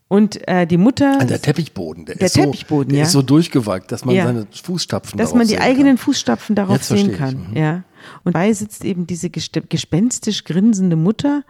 [0.08, 1.20] Und äh, die Mutter.
[1.20, 3.04] An der Teppichboden, der, der ist, Teppichboden, so, der ja.
[3.06, 4.26] ist so durchgewalkt, dass man ja.
[4.26, 5.98] seine Fußstapfen Dass man die eigenen kann.
[5.98, 7.48] Fußstapfen darauf Jetzt sehen kann.
[7.50, 7.56] Mhm.
[7.56, 7.82] Ja.
[8.22, 11.42] Und bei sitzt eben diese gespenstisch grinsende Mutter,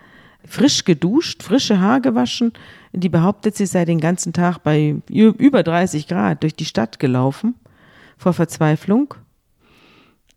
[0.47, 2.53] frisch geduscht, frische Haar gewaschen,
[2.93, 7.55] die behauptet, sie sei den ganzen Tag bei über 30 Grad durch die Stadt gelaufen
[8.17, 9.15] vor Verzweiflung,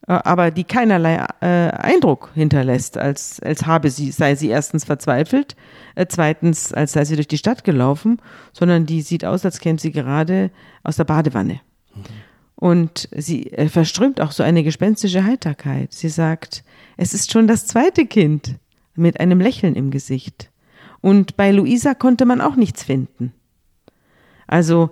[0.07, 5.55] äh, aber die keinerlei äh, Eindruck hinterlässt, als, als habe sie, sei sie erstens verzweifelt,
[5.95, 9.79] äh, zweitens, als sei sie durch die Stadt gelaufen, sondern die sieht aus, als käme
[9.79, 10.51] sie gerade
[10.83, 11.61] aus der Badewanne.
[11.95, 12.01] Mhm.
[12.55, 15.93] Und sie äh, verströmt auch so eine gespenstische Heiterkeit.
[15.93, 16.65] Sie sagt,
[16.97, 18.55] es ist schon das zweite Kind
[18.99, 20.51] mit einem Lächeln im Gesicht.
[21.01, 23.33] Und bei Luisa konnte man auch nichts finden.
[24.47, 24.91] Also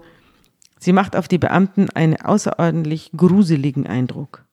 [0.80, 4.46] Sie macht auf die Beamten einen außerordentlich gruseligen Eindruck.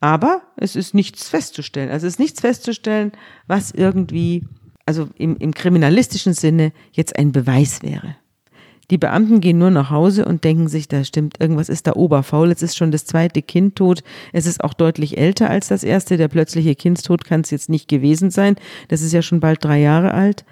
[0.00, 1.90] Aber es ist nichts festzustellen.
[1.90, 3.12] Also es ist nichts festzustellen,
[3.46, 4.46] was irgendwie,
[4.86, 8.16] also im, im kriminalistischen Sinne jetzt ein Beweis wäre.
[8.92, 12.50] Die Beamten gehen nur nach Hause und denken sich, da stimmt, irgendwas ist da oberfaul.
[12.50, 14.02] Jetzt ist schon das zweite Kind tot.
[14.34, 16.18] Es ist auch deutlich älter als das erste.
[16.18, 18.54] Der plötzliche Kindstod kann es jetzt nicht gewesen sein.
[18.88, 20.44] Das ist ja schon bald drei Jahre alt.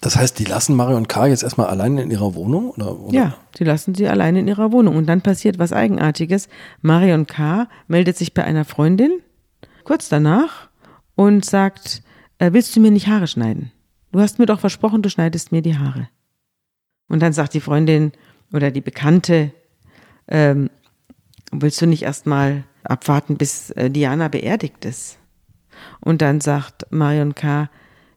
[0.00, 1.26] Das heißt, die lassen Marion K.
[1.26, 2.70] jetzt erstmal alleine in ihrer Wohnung?
[2.70, 3.14] Oder, oder?
[3.14, 4.96] Ja, die lassen sie alleine in ihrer Wohnung.
[4.96, 6.48] Und dann passiert was Eigenartiges.
[6.80, 7.68] Marion K.
[7.88, 9.20] meldet sich bei einer Freundin
[9.84, 10.70] kurz danach
[11.14, 12.02] und sagt,
[12.38, 13.70] äh, willst du mir nicht Haare schneiden?
[14.12, 16.08] Du hast mir doch versprochen, du schneidest mir die Haare.
[17.10, 18.12] Und dann sagt die Freundin
[18.52, 19.52] oder die Bekannte,
[20.28, 20.70] ähm,
[21.52, 25.18] willst du nicht erstmal abwarten, bis äh, Diana beerdigt ist?
[26.00, 27.68] Und dann sagt Marion K.,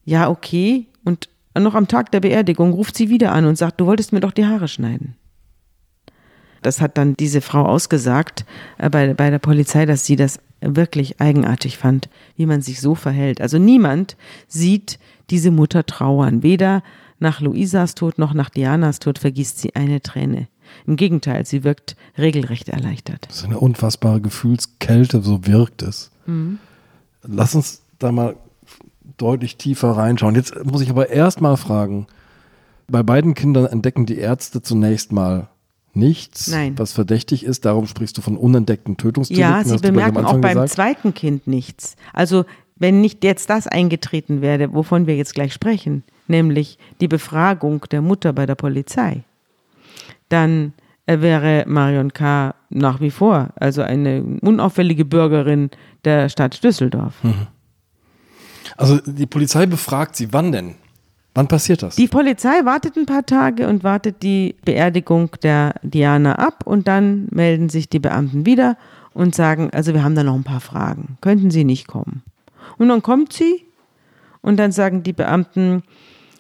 [0.06, 0.88] ja, okay.
[1.04, 1.28] Und
[1.58, 4.32] noch am Tag der Beerdigung ruft sie wieder an und sagt, du wolltest mir doch
[4.32, 5.16] die Haare schneiden.
[6.62, 8.46] Das hat dann diese Frau ausgesagt
[8.78, 12.94] äh, bei, bei der Polizei, dass sie das wirklich eigenartig fand, wie man sich so
[12.94, 13.42] verhält.
[13.42, 15.00] Also niemand sieht
[15.32, 16.84] diese Mutter trauern, weder
[17.19, 20.47] nach Luisas Tod noch nach Dianas Tod vergießt sie eine Träne.
[20.88, 23.26] Im Gegenteil, sie wirkt regelrecht erleichtert.
[23.28, 26.12] Das ist eine unfassbare Gefühlskälte, so wirkt es.
[26.26, 26.60] Mhm.
[27.23, 28.36] Lass uns da mal
[29.17, 30.36] deutlich tiefer reinschauen.
[30.36, 32.08] Jetzt muss ich aber erst mal fragen,
[32.88, 35.49] bei beiden Kindern entdecken die Ärzte zunächst mal
[35.93, 36.78] nichts, Nein.
[36.78, 37.65] was verdächtig ist.
[37.65, 39.52] Darum sprichst du von unentdeckten Tötungsdelikten.
[39.52, 40.69] Ja, sie bemerken auch beim gesagt.
[40.69, 41.95] zweiten Kind nichts.
[42.13, 42.45] Also
[42.76, 48.02] wenn nicht jetzt das eingetreten wäre, wovon wir jetzt gleich sprechen, nämlich die Befragung der
[48.02, 49.24] Mutter bei der Polizei,
[50.30, 50.74] dann
[51.06, 52.56] wäre Marion K.
[52.70, 55.70] nach wie vor also eine unauffällige Bürgerin
[56.06, 57.24] der Stadt Düsseldorf.
[57.24, 57.48] Mhm.
[58.78, 60.76] Also die Polizei befragt sie, wann denn?
[61.36, 61.96] Wann passiert das?
[61.96, 67.28] Die Polizei wartet ein paar Tage und wartet die Beerdigung der Diana ab und dann
[67.32, 68.78] melden sich die Beamten wieder
[69.14, 71.18] und sagen, also wir haben da noch ein paar Fragen.
[71.22, 72.24] Könnten Sie nicht kommen?
[72.78, 73.66] Und dann kommt sie
[74.42, 75.84] und dann sagen die Beamten,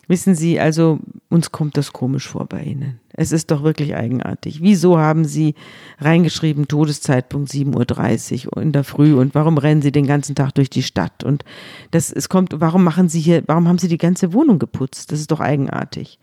[0.07, 2.99] Wissen Sie, also uns kommt das komisch vor bei Ihnen.
[3.13, 4.61] Es ist doch wirklich eigenartig.
[4.61, 5.55] Wieso haben Sie
[5.99, 10.69] reingeschrieben, Todeszeitpunkt 7.30 Uhr in der Früh und warum rennen Sie den ganzen Tag durch
[10.69, 11.23] die Stadt?
[11.23, 11.45] Und
[11.91, 15.11] das, es kommt, warum machen Sie hier, warum haben Sie die ganze Wohnung geputzt?
[15.11, 16.19] Das ist doch eigenartig.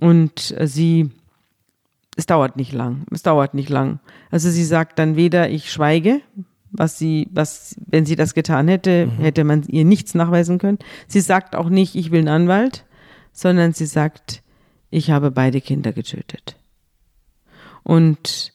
[0.00, 1.10] Und äh, sie,
[2.16, 3.04] es dauert nicht lang.
[3.10, 4.00] Es dauert nicht lang.
[4.30, 6.20] Also sie sagt dann weder, ich schweige,
[6.72, 9.22] was sie, was, wenn sie das getan hätte, mhm.
[9.22, 10.78] hätte man ihr nichts nachweisen können.
[11.06, 12.84] Sie sagt auch nicht, ich will einen Anwalt,
[13.32, 14.42] sondern sie sagt,
[14.90, 16.56] ich habe beide Kinder getötet.
[17.82, 18.52] Und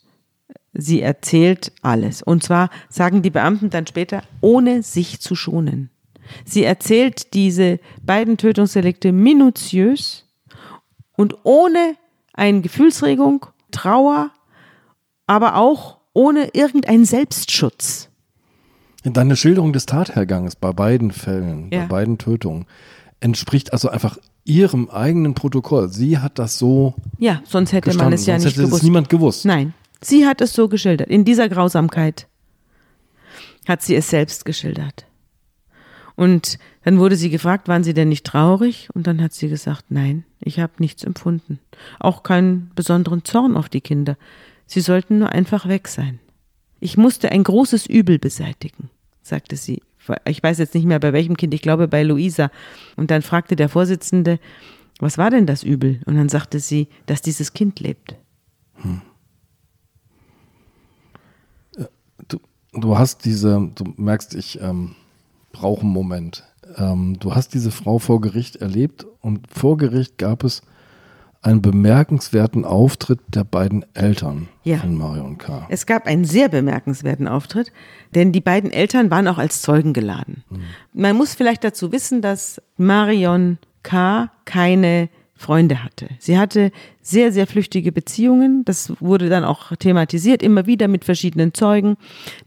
[0.74, 2.22] sie erzählt alles.
[2.22, 5.90] Und zwar sagen die Beamten dann später, ohne sich zu schonen.
[6.46, 10.26] Sie erzählt diese beiden Tötungsdelikte minutiös
[11.16, 11.96] und ohne
[12.34, 14.32] eine Gefühlsregung, Trauer,
[15.26, 18.07] aber auch ohne irgendeinen Selbstschutz.
[19.14, 21.82] Deine Schilderung des Tathergangs bei beiden Fällen, ja.
[21.82, 22.66] bei beiden Tötungen,
[23.20, 25.90] entspricht also einfach ihrem eigenen Protokoll.
[25.90, 26.94] Sie hat das so.
[27.20, 28.06] Ja, sonst hätte gestanden.
[28.06, 28.82] man es ja sonst nicht hätte gewusst.
[28.82, 29.46] Es niemand gewusst.
[29.46, 31.10] Nein, sie hat es so geschildert.
[31.10, 32.28] In dieser Grausamkeit
[33.68, 35.06] hat sie es selbst geschildert.
[36.16, 38.90] Und dann wurde sie gefragt, waren Sie denn nicht traurig?
[38.94, 41.60] Und dann hat sie gesagt, nein, ich habe nichts empfunden.
[42.00, 44.18] Auch keinen besonderen Zorn auf die Kinder.
[44.66, 46.20] Sie sollten nur einfach weg sein.
[46.80, 48.90] Ich musste ein großes Übel beseitigen,
[49.28, 49.82] sagte sie.
[50.26, 52.50] Ich weiß jetzt nicht mehr bei welchem Kind, ich glaube bei Luisa.
[52.96, 54.40] Und dann fragte der Vorsitzende,
[55.00, 56.02] was war denn das Übel?
[56.06, 58.16] Und dann sagte sie, dass dieses Kind lebt.
[58.76, 59.02] Hm.
[62.28, 62.40] Du,
[62.74, 64.96] du hast diese, du merkst, ich ähm,
[65.52, 66.44] brauche einen Moment.
[66.76, 70.62] Ähm, du hast diese Frau vor Gericht erlebt und vor Gericht gab es
[71.48, 74.78] einen bemerkenswerten Auftritt der beiden Eltern ja.
[74.78, 75.66] von Marion K.
[75.70, 77.72] Es gab einen sehr bemerkenswerten Auftritt,
[78.14, 80.44] denn die beiden Eltern waren auch als Zeugen geladen.
[80.50, 80.60] Mhm.
[80.94, 84.30] Man muss vielleicht dazu wissen, dass Marion K.
[84.44, 86.10] keine Freunde hatte.
[86.20, 86.72] Sie hatte
[87.02, 88.66] sehr, sehr flüchtige Beziehungen.
[88.66, 91.96] Das wurde dann auch thematisiert, immer wieder mit verschiedenen Zeugen,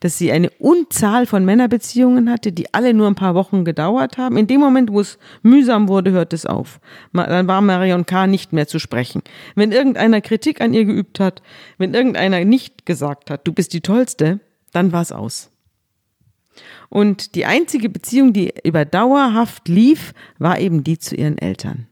[0.01, 4.37] dass sie eine Unzahl von Männerbeziehungen hatte, die alle nur ein paar Wochen gedauert haben.
[4.37, 6.81] In dem Moment, wo es mühsam wurde, hört es auf.
[7.13, 8.27] Dann war Marion K.
[8.27, 9.23] nicht mehr zu sprechen.
[9.55, 11.43] Wenn irgendeiner Kritik an ihr geübt hat,
[11.79, 14.41] wenn irgendeiner nicht gesagt hat, du bist die Tollste,
[14.73, 15.51] dann war es aus.
[16.89, 21.87] Und die einzige Beziehung, die über dauerhaft lief, war eben die zu ihren Eltern.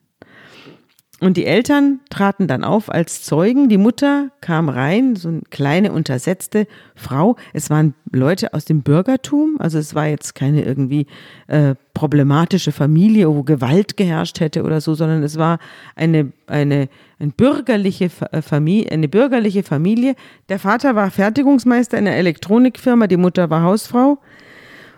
[1.20, 3.68] Und die Eltern traten dann auf als Zeugen.
[3.68, 7.34] Die Mutter kam rein, so eine kleine untersetzte Frau.
[7.52, 11.06] Es waren Leute aus dem Bürgertum, also es war jetzt keine irgendwie
[11.48, 15.58] äh, problematische Familie, wo Gewalt geherrscht hätte oder so, sondern es war
[15.96, 20.14] eine, eine, eine, bürgerliche äh, Familie, eine bürgerliche Familie.
[20.48, 24.18] Der Vater war Fertigungsmeister in einer Elektronikfirma, die Mutter war Hausfrau.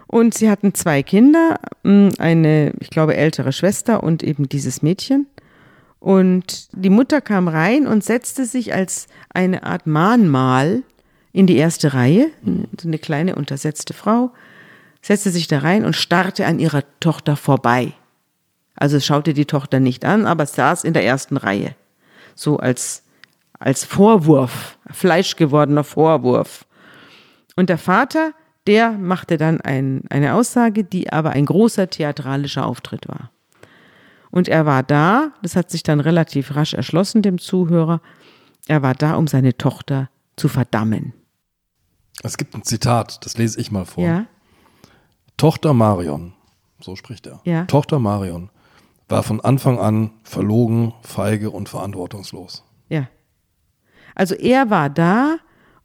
[0.07, 5.29] Und sie hatten zwei Kinder, eine, ich glaube, ältere Schwester und eben dieses Mädchen.
[6.01, 10.83] Und die Mutter kam rein und setzte sich als eine Art Mahnmal
[11.33, 14.33] in die erste Reihe, so eine kleine untersetzte Frau,
[15.03, 17.93] setzte sich da rein und starrte an ihrer Tochter vorbei.
[18.75, 21.75] Also schaute die Tochter nicht an, aber saß in der ersten Reihe.
[22.35, 23.03] So als,
[23.59, 26.65] als Vorwurf, fleischgewordener Vorwurf.
[27.57, 28.33] Und der Vater,
[28.67, 33.31] der machte dann ein, eine Aussage, die aber ein großer theatralischer Auftritt war.
[34.31, 38.01] Und er war da, das hat sich dann relativ rasch erschlossen dem Zuhörer,
[38.69, 41.13] er war da, um seine Tochter zu verdammen.
[42.23, 44.05] Es gibt ein Zitat, das lese ich mal vor.
[44.05, 44.27] Ja.
[45.37, 46.35] Tochter Marion,
[46.81, 47.41] so spricht er.
[47.45, 47.65] Ja.
[47.65, 48.51] Tochter Marion
[49.09, 52.63] war von Anfang an verlogen, feige und verantwortungslos.
[52.89, 53.09] Ja.
[54.15, 55.39] Also er war da,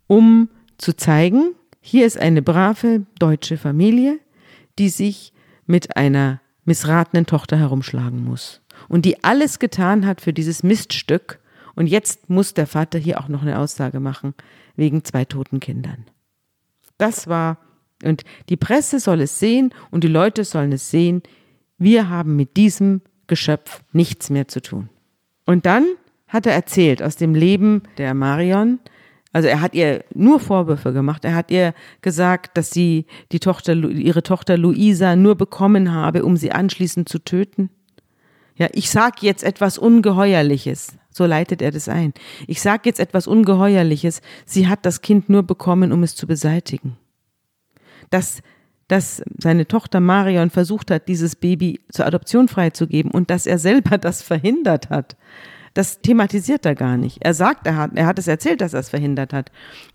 [0.07, 4.19] um zu zeigen, hier ist eine brave deutsche Familie,
[4.77, 5.33] die sich
[5.65, 8.61] mit einer missratenen Tochter herumschlagen muss.
[8.87, 11.39] Und die alles getan hat für dieses Miststück.
[11.75, 14.33] Und jetzt muss der Vater hier auch noch eine Aussage machen
[14.75, 16.05] wegen zwei toten Kindern.
[16.97, 17.57] Das war,
[18.03, 21.21] und die Presse soll es sehen und die Leute sollen es sehen.
[21.77, 24.89] Wir haben mit diesem Geschöpf nichts mehr zu tun.
[25.45, 25.85] Und dann
[26.27, 28.79] hat er erzählt aus dem Leben der Marion,
[29.35, 31.25] also er hat ihr nur Vorwürfe gemacht.
[31.25, 36.37] Er hat ihr gesagt, dass sie die Tochter, ihre Tochter Luisa nur bekommen habe, um
[36.37, 37.69] sie anschließend zu töten.
[38.55, 40.93] Ja, ich sag jetzt etwas Ungeheuerliches.
[41.09, 42.13] So leitet er das ein.
[42.47, 44.21] Ich sag jetzt etwas Ungeheuerliches.
[44.45, 46.95] Sie hat das Kind nur bekommen, um es zu beseitigen.
[48.11, 48.41] Dass,
[48.87, 53.97] dass seine Tochter Marion versucht hat, dieses Baby zur Adoption freizugeben und dass er selber
[53.97, 55.17] das verhindert hat.
[55.75, 57.17] Das thematisiert er gar nicht.
[57.19, 59.51] Er sagt, er hat, er hat es erzählt, dass er es verhindert hat.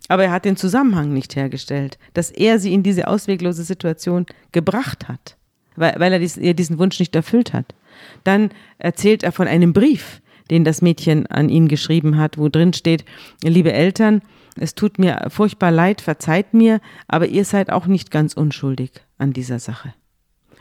[0.09, 5.07] Aber er hat den Zusammenhang nicht hergestellt, dass er sie in diese ausweglose Situation gebracht
[5.07, 5.37] hat,
[5.75, 7.73] weil, weil er dies, ihr diesen Wunsch nicht erfüllt hat.
[8.23, 12.73] Dann erzählt er von einem Brief, den das Mädchen an ihn geschrieben hat, wo drin
[12.73, 13.03] steht,
[13.43, 14.21] liebe Eltern,
[14.57, 19.33] es tut mir furchtbar leid, verzeiht mir, aber ihr seid auch nicht ganz unschuldig an
[19.33, 19.95] dieser Sache.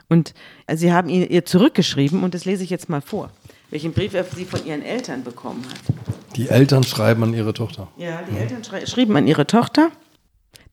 [0.08, 0.32] Und
[0.72, 3.30] sie haben ihr zurückgeschrieben und das lese ich jetzt mal vor
[3.70, 6.36] welchen Brief er sie von ihren Eltern bekommen hat.
[6.36, 7.88] Die Eltern schreiben an ihre Tochter.
[7.96, 9.90] Ja, die Eltern schrieben an ihre Tochter.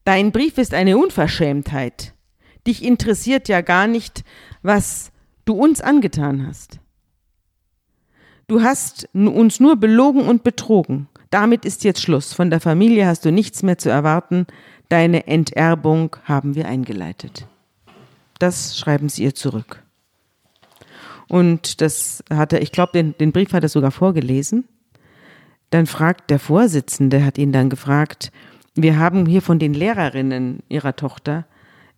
[0.04, 2.14] Dein Brief ist eine Unverschämtheit.
[2.66, 4.24] Dich interessiert ja gar nicht,
[4.62, 5.12] was
[5.46, 6.80] du uns angetan hast.
[8.48, 11.08] Du hast uns nur belogen und betrogen.
[11.30, 12.34] Damit ist jetzt Schluss.
[12.34, 14.48] Von der Familie hast du nichts mehr zu erwarten.
[14.90, 17.46] Deine Enterbung haben wir eingeleitet.
[18.40, 19.84] Das schreiben sie ihr zurück.
[21.28, 24.66] Und das hat er, ich glaube, den, den Brief hat er sogar vorgelesen.
[25.70, 28.32] Dann fragt der Vorsitzende, hat ihn dann gefragt,
[28.76, 31.46] wir haben hier von den Lehrerinnen ihrer Tochter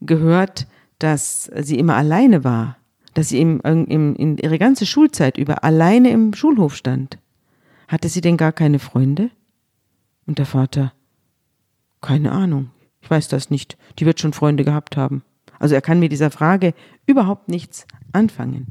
[0.02, 2.78] gehört, dass sie immer alleine war,
[3.14, 7.20] dass sie im, im, in ihre ganze Schulzeit über alleine im Schulhof stand.
[7.88, 9.30] Hatte sie denn gar keine Freunde?
[10.26, 10.94] Und der Vater,
[12.02, 12.70] keine Ahnung,
[13.02, 15.24] ich weiß das nicht, die wird schon Freunde gehabt haben.
[15.60, 16.74] Also er kann mit dieser Frage
[17.06, 18.68] überhaupt nichts anfangen.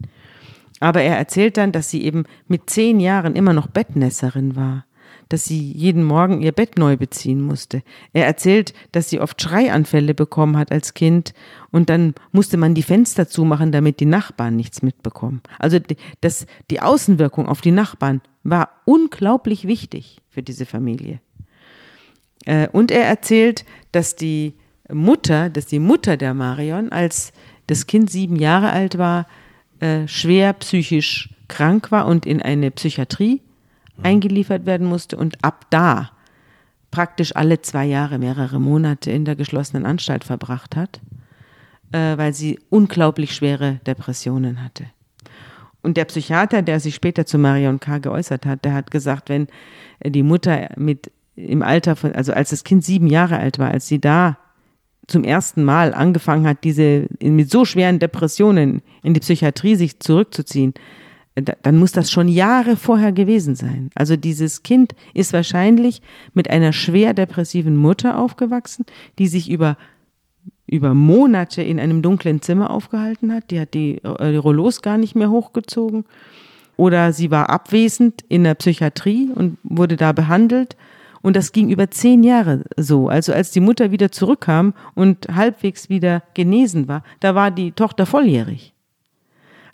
[0.81, 4.85] Aber er erzählt dann, dass sie eben mit zehn Jahren immer noch Bettnässerin war,
[5.29, 7.83] dass sie jeden Morgen ihr Bett neu beziehen musste.
[8.12, 11.35] Er erzählt, dass sie oft Schreianfälle bekommen hat als Kind
[11.71, 15.43] und dann musste man die Fenster zumachen, damit die Nachbarn nichts mitbekommen.
[15.59, 15.79] Also
[16.21, 21.21] das, die Außenwirkung auf die Nachbarn war unglaublich wichtig für diese Familie.
[22.47, 24.55] Äh, und er erzählt, dass die
[24.91, 27.33] Mutter, dass die Mutter der Marion, als
[27.67, 29.27] das Kind sieben Jahre alt war,
[29.81, 33.41] äh, schwer psychisch krank war und in eine Psychiatrie
[33.97, 34.05] mhm.
[34.05, 36.11] eingeliefert werden musste und ab da
[36.91, 41.01] praktisch alle zwei Jahre mehrere Monate in der geschlossenen Anstalt verbracht hat,
[41.93, 44.87] äh, weil sie unglaublich schwere Depressionen hatte.
[45.83, 47.99] Und der Psychiater, der sich später zu Marion K.
[47.99, 49.47] geäußert hat, der hat gesagt, wenn
[50.05, 53.87] die Mutter mit im Alter von, also als das Kind sieben Jahre alt war, als
[53.87, 54.39] sie da
[55.09, 60.75] zum ersten Mal angefangen hat, diese mit so schweren Depressionen in die Psychiatrie sich zurückzuziehen,
[61.63, 63.91] dann muss das schon Jahre vorher gewesen sein.
[63.95, 66.03] Also dieses Kind ist wahrscheinlich
[66.35, 68.85] mit einer schwer depressiven Mutter aufgewachsen,
[69.19, 69.77] die sich über
[70.71, 73.51] über Monate in einem dunklen Zimmer aufgehalten hat.
[73.51, 76.05] Die hat die, äh, die Rollos gar nicht mehr hochgezogen.
[76.77, 80.77] oder sie war abwesend in der Psychiatrie und wurde da behandelt.
[81.29, 83.09] Und das ging über zehn Jahre so.
[83.09, 88.07] Also als die Mutter wieder zurückkam und halbwegs wieder genesen war, da war die Tochter
[88.07, 88.72] volljährig.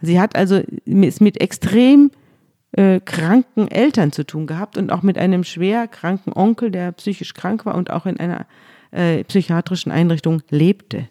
[0.01, 2.11] Sie hat also es mit extrem
[2.73, 7.35] äh, kranken Eltern zu tun gehabt und auch mit einem schwer kranken Onkel, der psychisch
[7.35, 8.47] krank war und auch in einer
[8.91, 11.09] äh, psychiatrischen Einrichtung lebte.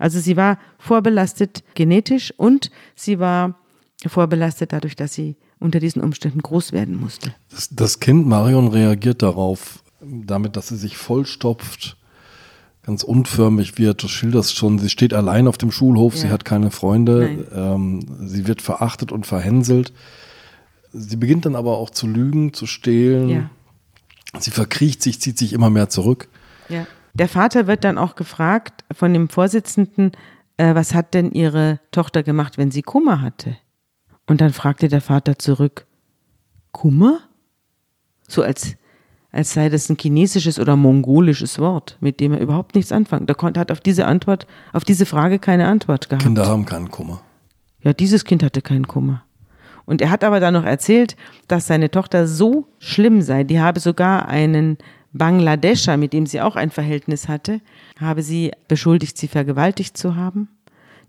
[0.00, 3.60] Also sie war vorbelastet genetisch und sie war
[4.04, 7.32] vorbelastet dadurch, dass sie unter diesen Umständen groß werden musste.
[7.48, 11.96] Das, das Kind Marion reagiert darauf, damit, dass sie sich vollstopft,
[12.82, 14.02] ganz unförmig wird.
[14.02, 16.20] Du schilderst schon, sie steht allein auf dem Schulhof, ja.
[16.20, 19.92] sie hat keine Freunde, ähm, sie wird verachtet und verhänselt.
[20.92, 23.28] Sie beginnt dann aber auch zu lügen, zu stehlen.
[23.28, 23.50] Ja.
[24.38, 26.28] Sie verkriecht sich, zieht sich immer mehr zurück.
[26.68, 26.86] Ja.
[27.14, 30.12] Der Vater wird dann auch gefragt von dem Vorsitzenden,
[30.56, 33.56] äh, was hat denn ihre Tochter gemacht, wenn sie Kummer hatte?
[34.26, 35.86] Und dann fragte der Vater zurück,
[36.72, 37.20] Kummer?
[38.26, 38.76] So als,
[39.34, 43.26] als sei das ein chinesisches oder mongolisches Wort, mit dem er überhaupt nichts anfangen.
[43.26, 46.22] Der konnte, hat auf diese Antwort, auf diese Frage keine Antwort gehabt.
[46.22, 47.20] Kinder haben keinen Kummer.
[47.82, 49.24] Ja, dieses Kind hatte keinen Kummer.
[49.86, 51.16] Und er hat aber dann noch erzählt,
[51.48, 53.42] dass seine Tochter so schlimm sei.
[53.42, 54.78] Die habe sogar einen
[55.12, 57.60] Bangladescher, mit dem sie auch ein Verhältnis hatte,
[58.00, 60.48] habe sie beschuldigt, sie vergewaltigt zu haben.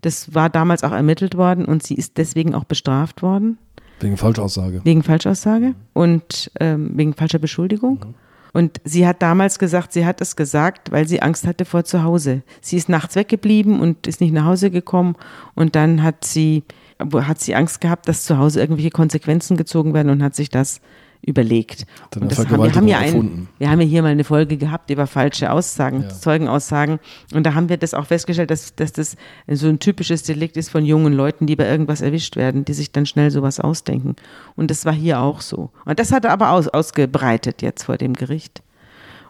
[0.00, 3.58] Das war damals auch ermittelt worden und sie ist deswegen auch bestraft worden.
[4.00, 4.80] Wegen Falschaussage.
[4.84, 8.04] Wegen Falschaussage und ähm, wegen falscher Beschuldigung.
[8.06, 8.14] Mhm.
[8.52, 12.02] Und sie hat damals gesagt, sie hat es gesagt, weil sie Angst hatte vor zu
[12.02, 12.42] Hause.
[12.62, 15.14] Sie ist nachts weggeblieben und ist nicht nach Hause gekommen.
[15.54, 16.62] Und dann hat sie,
[16.98, 20.80] hat sie Angst gehabt, dass zu Hause irgendwelche Konsequenzen gezogen werden und hat sich das
[21.26, 21.86] überlegt.
[22.14, 24.90] Und das haben, wir, haben ja ein, wir haben ja hier mal eine Folge gehabt
[24.90, 26.08] über falsche Aussagen, ja.
[26.08, 27.00] Zeugenaussagen.
[27.34, 29.16] Und da haben wir das auch festgestellt, dass, dass das
[29.48, 32.92] so ein typisches Delikt ist von jungen Leuten, die bei irgendwas erwischt werden, die sich
[32.92, 34.14] dann schnell sowas ausdenken.
[34.54, 35.70] Und das war hier auch so.
[35.84, 38.62] Und das hat er aber aus, ausgebreitet jetzt vor dem Gericht,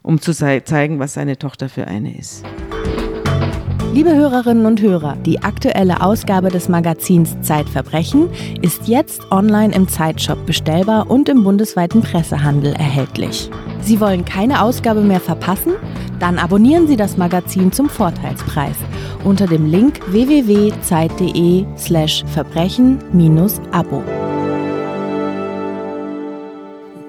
[0.03, 2.44] um zu zeigen, was seine Tochter für eine ist.
[3.97, 8.28] Liebe Hörerinnen und Hörer, die aktuelle Ausgabe des Magazins Zeitverbrechen
[8.61, 13.49] ist jetzt online im Zeitshop bestellbar und im bundesweiten Pressehandel erhältlich.
[13.80, 15.72] Sie wollen keine Ausgabe mehr verpassen?
[16.20, 18.76] Dann abonnieren Sie das Magazin zum Vorteilspreis
[19.24, 24.03] unter dem Link www.zeit.de/slash verbrechen-abo.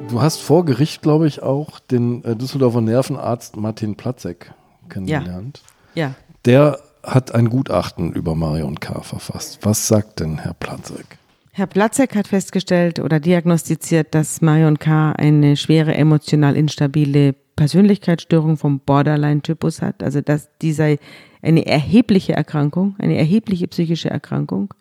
[0.07, 4.53] Du hast vor Gericht, glaube ich, auch den äh, Düsseldorfer Nervenarzt Martin Platzek
[4.87, 5.61] kennengelernt.
[5.93, 6.07] Ja.
[6.07, 6.15] ja
[6.47, 9.01] der hat ein Gutachten über Marion K.
[9.01, 9.59] verfasst.
[9.61, 11.05] Was sagt denn Herr Platzek?
[11.51, 15.11] Herr Platzek hat festgestellt oder diagnostiziert, dass Marion K.
[15.11, 20.03] eine schwere emotional instabile Persönlichkeitsstörung vom Borderline-Typus hat.
[20.03, 20.99] Also dass die sei
[21.41, 24.73] eine erhebliche Erkrankung, eine erhebliche psychische Erkrankung.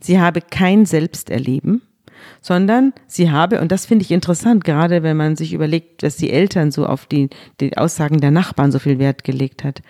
[0.00, 1.82] Sie habe kein Selbsterleben,
[2.40, 6.30] sondern sie habe, und das finde ich interessant, gerade wenn man sich überlegt, dass die
[6.30, 9.82] Eltern so auf die, die Aussagen der Nachbarn so viel Wert gelegt hat.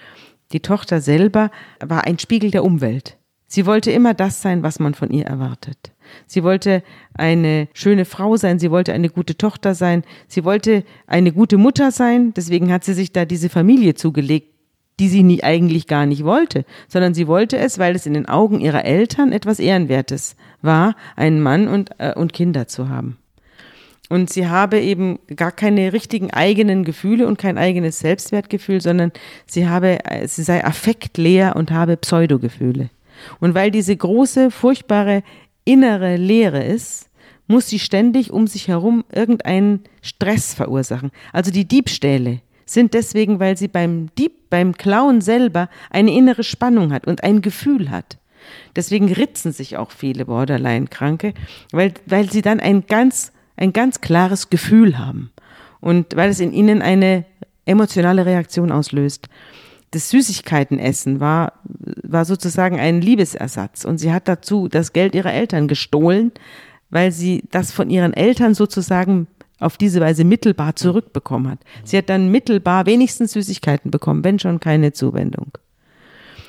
[0.55, 1.51] Die Tochter selber
[1.81, 3.19] war ein Spiegel der Umwelt.
[3.49, 5.93] Sie wollte immer das sein, was man von ihr erwartet.
[6.29, 11.33] Sie wollte eine schöne Frau sein, sie wollte eine gute Tochter sein, sie wollte eine
[11.33, 14.55] gute Mutter sein, deswegen hat sie sich da diese Familie zugelegt,
[15.01, 18.27] die sie nie eigentlich gar nicht wollte, sondern sie wollte es, weil es in den
[18.27, 23.19] Augen ihrer Eltern etwas Ehrenwertes war, einen Mann und, äh, und Kinder zu haben.
[24.11, 29.13] Und sie habe eben gar keine richtigen eigenen Gefühle und kein eigenes Selbstwertgefühl, sondern
[29.47, 32.91] sie habe, sie sei affektleer und habe Pseudogefühle.
[33.41, 35.23] Und weil diese große, furchtbare
[35.65, 37.09] innere Leere ist,
[37.47, 41.11] muss sie ständig um sich herum irgendeinen Stress verursachen.
[41.33, 46.93] Also die Diebstähle sind deswegen, weil sie beim Dieb, beim Klauen selber eine innere Spannung
[46.93, 48.19] hat und ein Gefühl hat.
[48.77, 51.35] Deswegen ritzen sich auch viele Borderline-Kranke,
[51.73, 55.31] weil, weil sie dann ein ganz ein ganz klares Gefühl haben
[55.81, 57.25] und weil es in ihnen eine
[57.67, 59.29] emotionale Reaktion auslöst.
[59.91, 61.53] Das Süßigkeitenessen war,
[62.03, 66.33] war sozusagen ein Liebesersatz und sie hat dazu das Geld ihrer Eltern gestohlen,
[66.91, 69.29] weil sie das von ihren Eltern sozusagen
[69.61, 71.59] auf diese Weise mittelbar zurückbekommen hat.
[71.85, 75.53] Sie hat dann mittelbar wenigstens Süßigkeiten bekommen, wenn schon keine Zuwendung.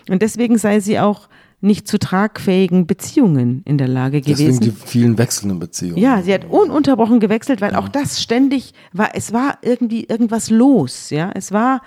[0.09, 1.29] Und deswegen sei sie auch
[1.65, 4.59] nicht zu tragfähigen Beziehungen in der Lage gewesen.
[4.59, 5.97] Deswegen die vielen wechselnden Beziehungen.
[5.97, 7.79] Ja, sie hat ununterbrochen gewechselt, weil ja.
[7.79, 11.31] auch das ständig war, es war irgendwie irgendwas los, ja.
[11.33, 11.81] Es war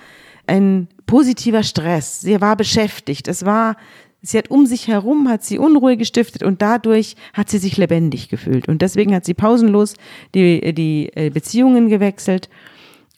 [0.46, 2.20] ein positiver Stress.
[2.20, 3.28] Sie war beschäftigt.
[3.28, 3.76] Es war,
[4.22, 8.28] sie hat um sich herum, hat sie Unruhe gestiftet und dadurch hat sie sich lebendig
[8.28, 8.68] gefühlt.
[8.68, 9.94] Und deswegen hat sie pausenlos
[10.34, 12.48] die, die äh, Beziehungen gewechselt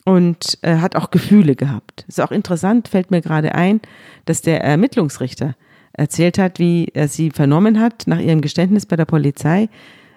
[0.05, 2.05] und äh, hat auch Gefühle gehabt.
[2.09, 3.81] Ist auch interessant, fällt mir gerade ein,
[4.25, 5.55] dass der Ermittlungsrichter
[5.93, 9.69] erzählt hat, wie er sie vernommen hat nach ihrem Geständnis bei der Polizei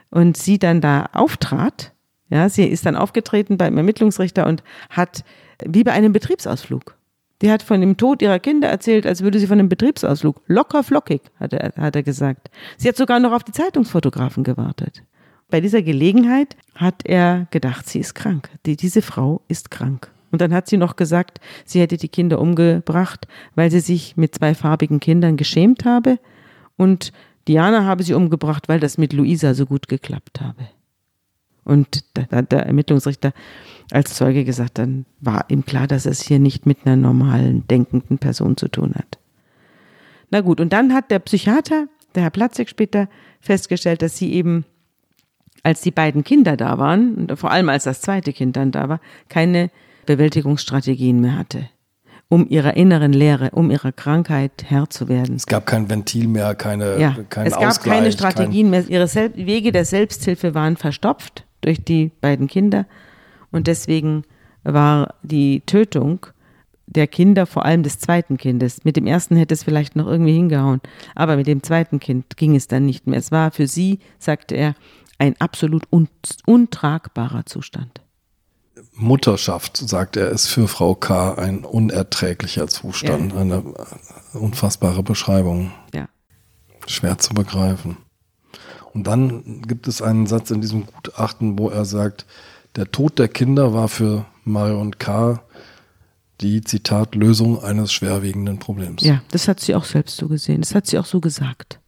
[0.10, 1.94] und sie dann da auftrat,
[2.30, 5.24] ja, sie ist dann aufgetreten beim Ermittlungsrichter und hat
[5.66, 6.96] wie bei einem Betriebsausflug.
[7.42, 10.42] Die hat von dem Tod ihrer Kinder erzählt, als würde sie von einem Betriebsausflug.
[10.48, 12.50] Locker flockig, hat er, hat er gesagt.
[12.78, 15.04] Sie hat sogar noch auf die Zeitungsfotografen gewartet.
[15.50, 18.50] Bei dieser Gelegenheit hat er gedacht, sie ist krank.
[18.66, 20.13] Die, diese Frau ist krank.
[20.34, 24.34] Und dann hat sie noch gesagt, sie hätte die Kinder umgebracht, weil sie sich mit
[24.34, 26.18] zwei farbigen Kindern geschämt habe.
[26.76, 27.14] Und
[27.48, 30.68] Diana habe sie umgebracht, weil das mit Luisa so gut geklappt habe.
[31.64, 33.32] Und da hat der Ermittlungsrichter
[33.92, 38.18] als Zeuge gesagt, dann war ihm klar, dass es hier nicht mit einer normalen, denkenden
[38.18, 39.20] Person zu tun hat.
[40.32, 43.08] Na gut, und dann hat der Psychiater, der Herr Platzig später,
[43.40, 44.66] festgestellt, dass sie eben,
[45.62, 49.00] als die beiden Kinder da waren, vor allem als das zweite Kind dann da war,
[49.30, 49.70] keine
[50.06, 51.70] Bewältigungsstrategien mehr hatte
[52.34, 55.36] um ihrer inneren Leere, um ihrer Krankheit Herr zu werden.
[55.36, 58.90] Es gab kein Ventil mehr, keine, ja, kein Es gab Ausgleich, keine Strategien kein mehr.
[58.90, 62.88] Ihre Sel Wege der Selbsthilfe waren verstopft durch die beiden Kinder
[63.52, 64.24] und deswegen
[64.64, 66.26] war die Tötung
[66.88, 68.84] der Kinder, vor allem des zweiten Kindes.
[68.84, 70.82] Mit dem ersten hätte es vielleicht noch irgendwie hingehauen,
[71.14, 73.20] aber mit dem zweiten Kind ging es dann nicht mehr.
[73.20, 74.74] Es war für sie, sagte er,
[75.20, 76.10] ein absolut un
[76.48, 78.03] untragbarer Zustand.
[78.96, 81.34] Mutterschaft, sagt er, ist für Frau K.
[81.34, 83.34] ein unerträglicher Zustand.
[83.34, 83.40] Ja.
[83.40, 83.64] Eine
[84.34, 85.72] unfassbare Beschreibung.
[85.94, 86.08] Ja.
[86.88, 87.98] Schwer zu begreifen.
[88.94, 92.26] Und dann gibt es einen Satz in diesem Gutachten, wo er sagt,
[92.76, 95.42] der Tod der Kinder war für Marion K.
[96.42, 99.04] die, Zitat, Lösung eines schwerwiegenden Problems.
[99.04, 100.62] Ja, das hat sie auch selbst so gesehen.
[100.62, 101.80] Das hat sie auch so gesagt.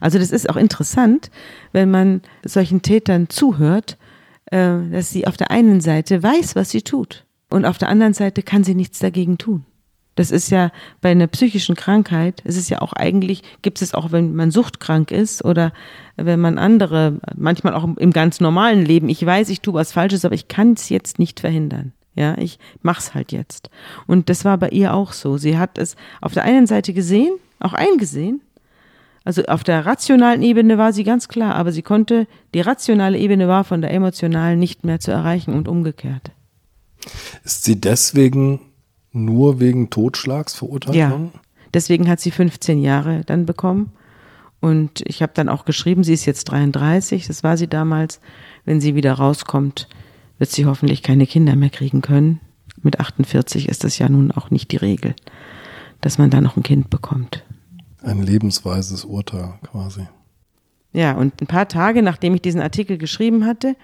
[0.00, 1.30] Also das ist auch interessant,
[1.72, 3.96] wenn man solchen Tätern zuhört,
[4.50, 8.42] dass sie auf der einen Seite weiß, was sie tut und auf der anderen Seite
[8.42, 9.64] kann sie nichts dagegen tun.
[10.16, 10.70] Das ist ja
[11.00, 15.12] bei einer psychischen Krankheit, es ist ja auch eigentlich, gibt es auch, wenn man suchtkrank
[15.12, 15.72] ist oder
[16.16, 20.24] wenn man andere, manchmal auch im ganz normalen Leben, ich weiß, ich tue was Falsches,
[20.24, 21.92] aber ich kann es jetzt nicht verhindern.
[22.14, 23.70] Ja, ich mach's halt jetzt.
[24.06, 25.38] Und das war bei ihr auch so.
[25.38, 28.42] Sie hat es auf der einen Seite gesehen, auch eingesehen.
[29.24, 33.48] Also auf der rationalen Ebene war sie ganz klar, aber sie konnte, die rationale Ebene
[33.48, 36.30] war von der emotionalen nicht mehr zu erreichen und umgekehrt.
[37.44, 38.60] Ist sie deswegen
[39.12, 41.10] nur wegen Totschlags verurteilt Ja.
[41.10, 41.32] worden?
[41.74, 43.92] Deswegen hat sie 15 Jahre dann bekommen.
[44.60, 48.20] Und ich habe dann auch geschrieben, sie ist jetzt 33, das war sie damals.
[48.64, 49.88] Wenn sie wieder rauskommt,
[50.38, 52.40] wird sie hoffentlich keine Kinder mehr kriegen können.
[52.82, 55.14] Mit 48 ist das ja nun auch nicht die Regel,
[56.00, 57.44] dass man da noch ein Kind bekommt.
[58.02, 60.06] Ein lebensweises Urteil quasi.
[60.92, 63.76] Ja, und ein paar Tage nachdem ich diesen Artikel geschrieben hatte,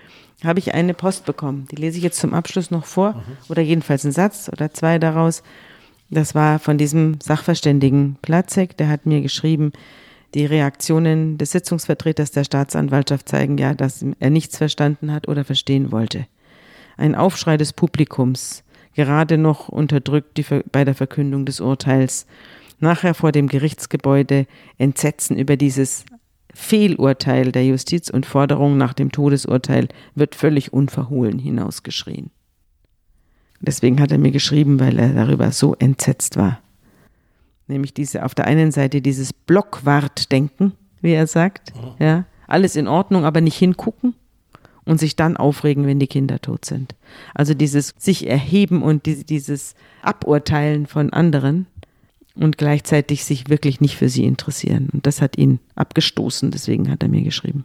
[0.44, 1.68] habe ich eine Post bekommen.
[1.70, 5.42] Die lese ich jetzt zum Abschluss noch vor, oder jedenfalls einen Satz oder zwei daraus.
[6.10, 9.72] Das war von diesem Sachverständigen Platzek, der hat mir geschrieben,
[10.34, 15.92] die Reaktionen des Sitzungsvertreters der Staatsanwaltschaft zeigen ja, dass er nichts verstanden hat oder verstehen
[15.92, 16.26] wollte.
[16.96, 18.62] Ein Aufschrei des Publikums,
[18.94, 22.26] gerade noch unterdrückt die, bei der Verkündung des Urteils.
[22.78, 24.46] Nachher vor dem Gerichtsgebäude
[24.78, 26.04] Entsetzen über dieses
[26.52, 32.30] Fehlurteil der Justiz und Forderung nach dem Todesurteil wird völlig unverhohlen hinausgeschrien.
[33.60, 36.60] Deswegen hat er mir geschrieben, weil er darüber so entsetzt war.
[37.66, 43.24] Nämlich diese auf der einen Seite dieses Blockwart-Denken, wie er sagt, ja, alles in Ordnung,
[43.24, 44.14] aber nicht hingucken
[44.84, 46.94] und sich dann aufregen, wenn die Kinder tot sind.
[47.34, 51.66] Also dieses sich erheben und die- dieses Aburteilen von anderen
[52.36, 54.88] und gleichzeitig sich wirklich nicht für sie interessieren.
[54.92, 57.64] Und das hat ihn abgestoßen, deswegen hat er mir geschrieben.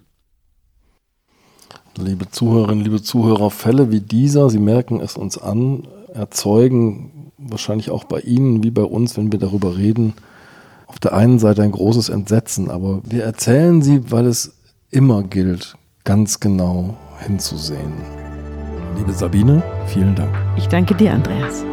[1.98, 8.06] Liebe Zuhörerinnen, liebe Zuhörer, Fälle wie dieser, Sie merken es uns an, erzeugen wahrscheinlich auch
[8.06, 10.14] bei Ihnen wie bei uns, wenn wir darüber reden,
[10.88, 14.58] auf der einen Seite ein großes Entsetzen, aber wir erzählen sie, weil es
[14.90, 17.94] immer gilt, ganz genau hinzusehen.
[18.98, 20.36] Liebe Sabine, vielen Dank.
[20.58, 21.64] Ich danke dir, Andreas.